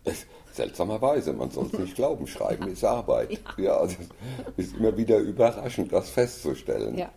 Ja. 0.04 0.12
Seltsamerweise, 0.52 1.32
man 1.32 1.50
soll 1.50 1.66
es 1.72 1.78
nicht 1.78 1.94
glauben, 1.94 2.26
Schreiben 2.26 2.68
ist 2.72 2.84
Arbeit. 2.84 3.30
Ja, 3.56 3.64
ja 3.64 3.76
also 3.76 3.96
ist 4.56 4.76
immer 4.76 4.96
wieder 4.96 5.18
überraschend, 5.18 5.92
das 5.92 6.10
festzustellen. 6.10 6.98
Ja. 6.98 7.10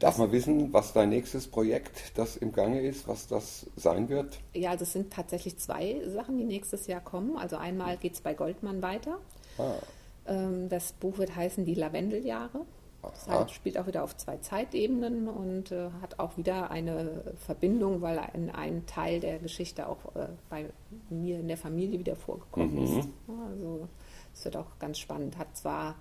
Darf 0.00 0.16
man 0.16 0.32
wissen, 0.32 0.72
was 0.72 0.94
dein 0.94 1.10
nächstes 1.10 1.46
Projekt, 1.46 2.16
das 2.16 2.36
im 2.36 2.52
Gange 2.52 2.80
ist, 2.80 3.06
was 3.06 3.26
das 3.26 3.66
sein 3.76 4.08
wird? 4.08 4.40
Ja, 4.54 4.70
also 4.70 4.84
es 4.84 4.94
sind 4.94 5.12
tatsächlich 5.12 5.58
zwei 5.58 6.00
Sachen, 6.08 6.38
die 6.38 6.44
nächstes 6.44 6.86
Jahr 6.86 7.02
kommen. 7.02 7.36
Also 7.36 7.56
einmal 7.56 7.98
geht 7.98 8.14
es 8.14 8.22
bei 8.22 8.32
Goldmann 8.32 8.80
weiter. 8.80 9.18
Ah. 9.58 9.74
Ähm, 10.26 10.70
das 10.70 10.92
Buch 10.92 11.18
wird 11.18 11.36
heißen 11.36 11.66
Die 11.66 11.74
Lavendeljahre. 11.74 12.64
Das 13.02 13.28
halt 13.28 13.50
spielt 13.50 13.78
auch 13.78 13.86
wieder 13.86 14.04
auf 14.04 14.16
zwei 14.16 14.36
Zeitebenen 14.38 15.28
und 15.28 15.72
äh, 15.72 15.90
hat 16.02 16.18
auch 16.18 16.36
wieder 16.36 16.70
eine 16.70 17.34
Verbindung, 17.46 18.02
weil 18.02 18.18
ein, 18.18 18.50
ein 18.50 18.86
Teil 18.86 19.20
der 19.20 19.38
Geschichte 19.38 19.88
auch 19.88 20.14
äh, 20.14 20.28
bei 20.48 20.66
mir 21.08 21.40
in 21.40 21.48
der 21.48 21.56
Familie 21.56 21.98
wieder 21.98 22.16
vorgekommen 22.16 22.74
mhm. 22.74 22.98
ist. 22.98 23.08
Also 23.28 23.88
es 24.34 24.44
wird 24.44 24.56
auch 24.56 24.78
ganz 24.78 24.98
spannend. 24.98 25.38
Hat 25.38 25.56
zwar 25.56 25.96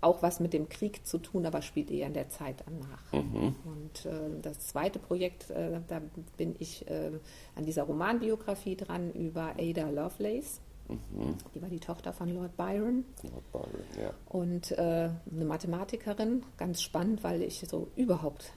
auch 0.00 0.22
was 0.22 0.40
mit 0.40 0.52
dem 0.52 0.68
Krieg 0.68 1.06
zu 1.06 1.18
tun, 1.18 1.46
aber 1.46 1.62
spielt 1.62 1.90
eher 1.90 2.06
in 2.06 2.14
der 2.14 2.28
Zeit 2.28 2.64
danach. 2.64 3.12
Mhm. 3.12 3.54
Und 3.64 4.06
äh, 4.06 4.40
das 4.40 4.60
zweite 4.60 4.98
Projekt, 4.98 5.50
äh, 5.50 5.80
da 5.88 6.00
bin 6.36 6.56
ich 6.58 6.88
äh, 6.88 7.10
an 7.54 7.64
dieser 7.64 7.82
Romanbiografie 7.82 8.76
dran 8.76 9.12
über 9.12 9.54
Ada 9.58 9.90
Lovelace. 9.90 10.60
Mhm. 10.90 11.36
Die 11.54 11.62
war 11.62 11.68
die 11.68 11.80
Tochter 11.80 12.12
von 12.12 12.34
Lord 12.34 12.56
Byron. 12.56 13.04
Lord 13.22 13.52
Byron, 13.52 13.84
ja. 14.00 14.10
Und 14.28 14.72
äh, 14.72 15.10
eine 15.30 15.44
Mathematikerin, 15.44 16.44
ganz 16.56 16.82
spannend, 16.82 17.22
weil 17.24 17.42
ich 17.42 17.64
so 17.68 17.88
überhaupt 17.96 18.52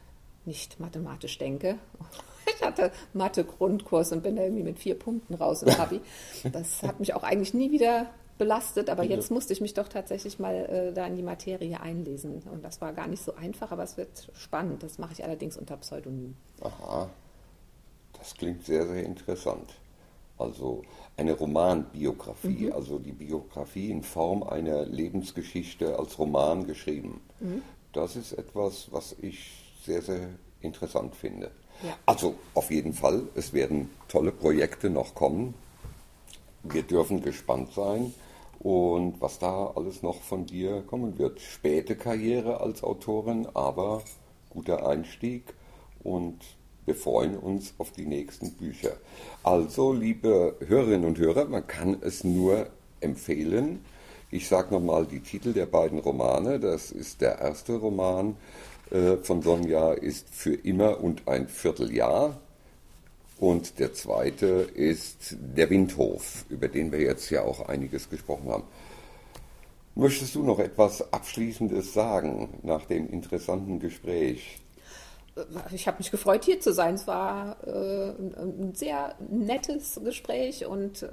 nicht 0.46 0.80
mathematisch 0.80 1.38
denke. 1.38 1.78
Ich 2.56 2.62
hatte 2.62 2.92
Mathe-Grundkurs 3.14 4.12
und 4.12 4.22
bin 4.22 4.36
da 4.36 4.44
irgendwie 4.44 4.64
mit 4.64 4.78
vier 4.78 5.00
Punkten 5.00 5.34
raus 5.34 5.64
im 5.64 5.70
Abi. 5.80 6.02
Das 6.52 6.84
hat 6.84 7.00
mich 7.00 7.14
auch 7.14 7.24
eigentlich 7.24 7.54
nie 7.54 7.72
wieder 7.72 8.08
belastet, 8.38 8.90
aber 8.90 9.04
jetzt 9.04 9.32
musste 9.32 9.54
ich 9.54 9.62
mich 9.62 9.74
doch 9.74 9.88
tatsächlich 9.88 10.40
mal 10.40 10.54
äh, 10.54 10.94
da 10.94 11.08
in 11.08 11.16
die 11.16 11.24
Materie 11.24 11.80
einlesen. 11.80 12.42
Und 12.52 12.64
das 12.64 12.82
war 12.82 12.92
gar 12.94 13.08
nicht 13.08 13.24
so 13.24 13.36
einfach, 13.36 13.72
aber 13.72 13.84
es 13.84 13.96
wird 13.96 14.30
spannend. 14.36 14.84
Das 14.84 14.98
mache 14.98 15.14
ich 15.14 15.24
allerdings 15.24 15.56
unter 15.58 15.78
Pseudonym. 15.78 16.36
Aha, 16.62 17.10
das 18.20 18.34
klingt 18.34 18.66
sehr, 18.66 18.86
sehr 18.88 19.04
interessant. 19.04 19.74
Also 20.38 20.82
eine 21.16 21.34
Romanbiografie, 21.34 22.68
mhm. 22.68 22.74
also 22.74 23.00
die 23.00 23.12
Biografie 23.12 23.92
in 23.92 24.04
Form 24.04 24.44
einer 24.44 24.86
Lebensgeschichte 24.86 25.98
als 25.98 26.18
Roman 26.18 26.66
geschrieben. 26.66 27.22
Mhm. 27.40 27.62
Das 27.92 28.16
ist 28.16 28.34
etwas, 28.34 28.92
was 28.92 29.16
ich 29.22 29.52
sehr, 29.86 30.02
sehr 30.02 30.30
interessant 30.62 31.16
finde. 31.16 31.52
Ja. 31.84 31.96
Also 32.06 32.36
auf 32.54 32.72
jeden 32.72 32.94
Fall, 32.94 33.24
es 33.36 33.54
werden 33.54 33.90
tolle 34.08 34.32
Projekte 34.32 34.90
noch 34.90 35.14
kommen. 35.14 35.54
Wir 36.64 36.84
dürfen 36.84 37.22
gespannt 37.22 37.74
sein 37.74 38.14
und 38.60 39.20
was 39.22 39.40
da 39.40 39.72
alles 39.76 40.02
noch 40.02 40.22
von 40.22 40.46
dir 40.46 40.82
kommen 40.82 41.18
wird. 41.20 41.42
Späte 41.42 41.96
Karriere 41.96 42.62
als 42.62 42.84
Autorin, 42.84 43.48
aber 43.54 44.02
guter 44.50 44.88
Einstieg 44.88 45.54
und 46.04 46.40
wir 46.86 46.96
freuen 46.96 47.38
uns 47.38 47.74
auf 47.78 47.92
die 47.92 48.06
nächsten 48.06 48.52
Bücher. 48.54 48.94
Also, 49.44 49.94
liebe 49.94 50.56
Hörerinnen 50.66 51.06
und 51.06 51.18
Hörer, 51.18 51.46
man 51.46 51.66
kann 51.68 51.98
es 52.02 52.24
nur 52.24 52.68
empfehlen. 53.00 53.84
Ich 54.32 54.48
sage 54.48 54.74
nochmal 54.74 55.06
die 55.06 55.20
Titel 55.20 55.54
der 55.54 55.66
beiden 55.66 56.00
Romane. 56.00 56.60
Das 56.60 56.92
ist 56.92 57.22
der 57.22 57.40
erste 57.40 57.76
Roman 57.76 58.36
äh, 58.92 59.18
von 59.18 59.42
Sonja 59.42 59.94
ist 59.94 60.28
Für 60.30 60.54
immer 60.54 61.02
und 61.02 61.28
ein 61.28 61.48
Vierteljahr. 61.48 62.40
Und 63.40 63.80
der 63.80 63.94
zweite 63.94 64.46
ist 64.46 65.36
Der 65.40 65.70
Windhof, 65.70 66.46
über 66.50 66.68
den 66.68 66.92
wir 66.92 67.00
jetzt 67.02 67.30
ja 67.30 67.44
auch 67.44 67.68
einiges 67.68 68.10
gesprochen 68.10 68.50
haben. 68.50 68.64
Möchtest 69.96 70.36
du 70.36 70.44
noch 70.44 70.60
etwas 70.60 71.14
Abschließendes 71.14 71.94
sagen 71.94 72.50
nach 72.64 72.86
dem 72.86 73.10
interessanten 73.10 73.80
Gespräch? 73.80 74.63
Ich 75.74 75.88
habe 75.88 75.98
mich 75.98 76.12
gefreut, 76.12 76.46
hier 76.46 76.60
zu 76.60 76.74
sein. 76.74 76.96
Es 76.96 77.08
war 77.08 77.58
äh, 77.66 78.10
ein 78.10 78.74
sehr 78.76 79.16
nettes 79.30 80.00
Gespräch 80.04 80.66
und 80.66 81.04
äh, 81.04 81.10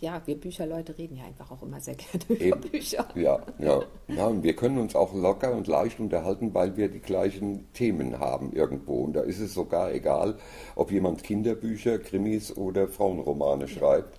ja, 0.00 0.22
wir 0.24 0.36
Bücherleute 0.36 0.96
reden 0.96 1.16
ja 1.16 1.24
einfach 1.24 1.50
auch 1.50 1.62
immer 1.62 1.80
sehr 1.80 1.94
gerne 1.96 2.24
über 2.28 2.40
Eben. 2.40 2.60
Bücher. 2.60 3.06
Ja, 3.14 3.40
ja, 3.58 3.82
ja, 4.08 4.26
und 4.26 4.42
wir 4.42 4.54
können 4.54 4.78
uns 4.78 4.94
auch 4.94 5.12
locker 5.14 5.52
und 5.52 5.66
leicht 5.66 5.98
unterhalten, 5.98 6.54
weil 6.54 6.76
wir 6.76 6.88
die 6.88 7.00
gleichen 7.00 7.72
Themen 7.72 8.18
haben 8.18 8.52
irgendwo. 8.52 9.02
Und 9.02 9.14
da 9.14 9.22
ist 9.22 9.40
es 9.40 9.54
sogar 9.54 9.92
egal, 9.92 10.38
ob 10.76 10.92
jemand 10.92 11.24
Kinderbücher, 11.24 11.98
Krimis 11.98 12.56
oder 12.56 12.88
Frauenromane 12.88 13.68
schreibt. 13.68 14.18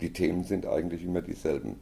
Die 0.00 0.12
Themen 0.12 0.44
sind 0.44 0.66
eigentlich 0.66 1.04
immer 1.04 1.22
dieselben. 1.22 1.76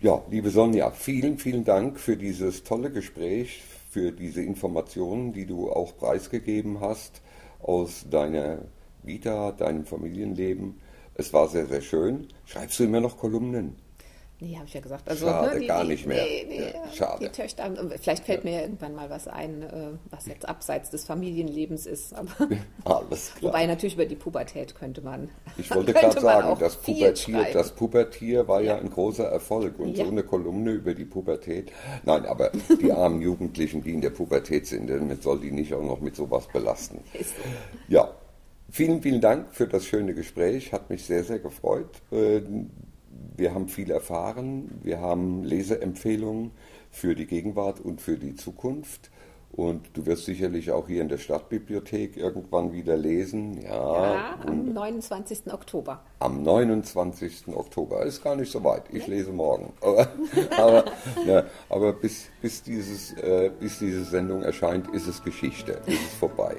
Ja, 0.00 0.22
liebe 0.30 0.50
Sonja, 0.50 0.90
vielen, 0.90 1.38
vielen 1.38 1.64
Dank 1.64 1.98
für 1.98 2.16
dieses 2.16 2.64
tolle 2.64 2.90
Gespräch, 2.90 3.62
für 3.94 4.10
diese 4.10 4.42
Informationen, 4.42 5.32
die 5.32 5.46
du 5.46 5.70
auch 5.70 5.96
preisgegeben 5.96 6.80
hast 6.80 7.22
aus 7.60 8.04
deiner 8.10 8.58
Vita, 9.04 9.52
deinem 9.52 9.84
Familienleben. 9.84 10.80
Es 11.14 11.32
war 11.32 11.46
sehr, 11.46 11.66
sehr 11.66 11.80
schön. 11.80 12.26
Schreibst 12.44 12.80
du 12.80 12.84
immer 12.84 13.00
noch 13.00 13.16
Kolumnen? 13.18 13.76
Nee, 14.40 14.56
habe 14.56 14.66
ich 14.66 14.74
ja 14.74 14.80
gesagt. 14.80 15.08
Also, 15.08 15.26
Schade, 15.26 15.54
ne, 15.54 15.60
die, 15.60 15.66
gar 15.68 15.82
die, 15.82 15.90
nicht 15.90 16.06
mehr. 16.06 16.24
Nee, 16.24 16.46
nee, 16.48 16.72
ja, 16.74 16.92
schade. 16.92 17.24
Die 17.24 17.30
Töchter, 17.30 17.70
vielleicht 18.00 18.24
fällt 18.24 18.42
mir 18.42 18.52
ja 18.52 18.60
irgendwann 18.62 18.94
mal 18.94 19.08
was 19.08 19.28
ein, 19.28 19.62
äh, 19.62 19.90
was 20.10 20.26
jetzt 20.26 20.48
abseits 20.48 20.90
des 20.90 21.04
Familienlebens 21.04 21.86
ist. 21.86 22.14
Alles 22.84 23.34
klar. 23.38 23.52
Wobei 23.52 23.66
natürlich 23.66 23.94
über 23.94 24.06
die 24.06 24.16
Pubertät 24.16 24.74
könnte 24.74 25.02
man. 25.02 25.30
Ich 25.56 25.70
wollte 25.74 25.92
gerade 25.92 26.20
sagen, 26.20 26.58
das 26.58 26.76
Pubertier, 26.76 27.46
das 27.52 27.72
Pubertier 27.72 28.48
war 28.48 28.60
ja. 28.60 28.74
ja 28.74 28.80
ein 28.80 28.90
großer 28.90 29.24
Erfolg 29.24 29.78
und 29.78 29.96
ja. 29.96 30.04
so 30.04 30.10
eine 30.10 30.24
Kolumne 30.24 30.72
über 30.72 30.94
die 30.94 31.04
Pubertät. 31.04 31.70
Nein, 32.04 32.26
aber 32.26 32.50
die 32.82 32.90
armen 32.90 33.22
Jugendlichen, 33.22 33.82
die 33.82 33.92
in 33.92 34.00
der 34.00 34.10
Pubertät 34.10 34.66
sind, 34.66 34.90
damit 34.90 35.22
soll 35.22 35.40
die 35.40 35.52
nicht 35.52 35.72
auch 35.74 35.82
noch 35.82 36.00
mit 36.00 36.16
sowas 36.16 36.48
belasten. 36.52 36.98
Ist 37.12 37.36
so. 37.36 37.42
Ja. 37.88 38.12
Vielen, 38.70 39.02
vielen 39.02 39.20
Dank 39.20 39.54
für 39.54 39.68
das 39.68 39.86
schöne 39.86 40.14
Gespräch. 40.14 40.72
Hat 40.72 40.90
mich 40.90 41.04
sehr, 41.04 41.22
sehr 41.22 41.38
gefreut. 41.38 41.90
Wir 43.36 43.52
haben 43.52 43.68
viel 43.68 43.90
erfahren. 43.90 44.80
Wir 44.82 45.00
haben 45.00 45.42
Leseempfehlungen 45.42 46.52
für 46.90 47.14
die 47.14 47.26
Gegenwart 47.26 47.80
und 47.80 48.00
für 48.00 48.16
die 48.16 48.36
Zukunft. 48.36 49.10
Und 49.56 49.96
du 49.96 50.04
wirst 50.06 50.24
sicherlich 50.24 50.72
auch 50.72 50.88
hier 50.88 51.00
in 51.00 51.08
der 51.08 51.18
Stadtbibliothek 51.18 52.16
irgendwann 52.16 52.72
wieder 52.72 52.96
lesen. 52.96 53.60
Ja, 53.62 54.14
ja 54.14 54.38
am 54.44 54.72
29. 54.72 55.52
Oktober. 55.52 56.00
Am 56.18 56.42
29. 56.42 57.54
Oktober. 57.54 58.02
Ist 58.02 58.22
gar 58.22 58.34
nicht 58.34 58.50
so 58.50 58.64
weit. 58.64 58.82
Ich 58.90 59.06
lese 59.06 59.30
morgen. 59.30 59.72
Aber, 59.80 60.08
aber, 60.58 60.84
ne, 61.24 61.46
aber 61.68 61.92
bis, 61.92 62.30
bis, 62.42 62.64
dieses, 62.64 63.12
äh, 63.12 63.50
bis 63.60 63.78
diese 63.78 64.04
Sendung 64.04 64.42
erscheint, 64.42 64.92
ist 64.92 65.06
es 65.06 65.22
Geschichte. 65.22 65.80
Ist 65.86 66.02
es 66.04 66.14
vorbei. 66.14 66.56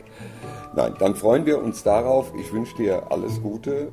Nein, 0.74 0.94
dann 0.98 1.16
freuen 1.16 1.46
wir 1.46 1.62
uns 1.62 1.84
darauf. 1.84 2.32
Ich 2.40 2.54
wünsche 2.54 2.78
dir 2.78 3.12
alles 3.12 3.42
Gute 3.42 3.92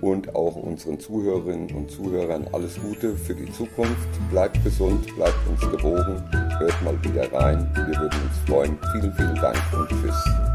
und 0.00 0.34
auch 0.34 0.56
unseren 0.56 0.98
Zuhörerinnen 0.98 1.70
und 1.74 1.90
Zuhörern 1.90 2.46
alles 2.52 2.80
Gute 2.80 3.16
für 3.16 3.34
die 3.34 3.50
Zukunft. 3.52 4.08
Bleibt 4.30 4.62
gesund, 4.64 5.14
bleibt 5.16 5.38
uns 5.48 5.60
gewogen, 5.60 6.22
hört 6.58 6.82
mal 6.82 7.04
wieder 7.04 7.32
rein. 7.32 7.70
Wir 7.74 8.00
würden 8.00 8.20
uns 8.22 8.38
freuen. 8.46 8.78
Vielen, 8.92 9.12
vielen 9.14 9.34
Dank 9.36 9.58
und 9.72 9.88
tschüss. 9.88 10.49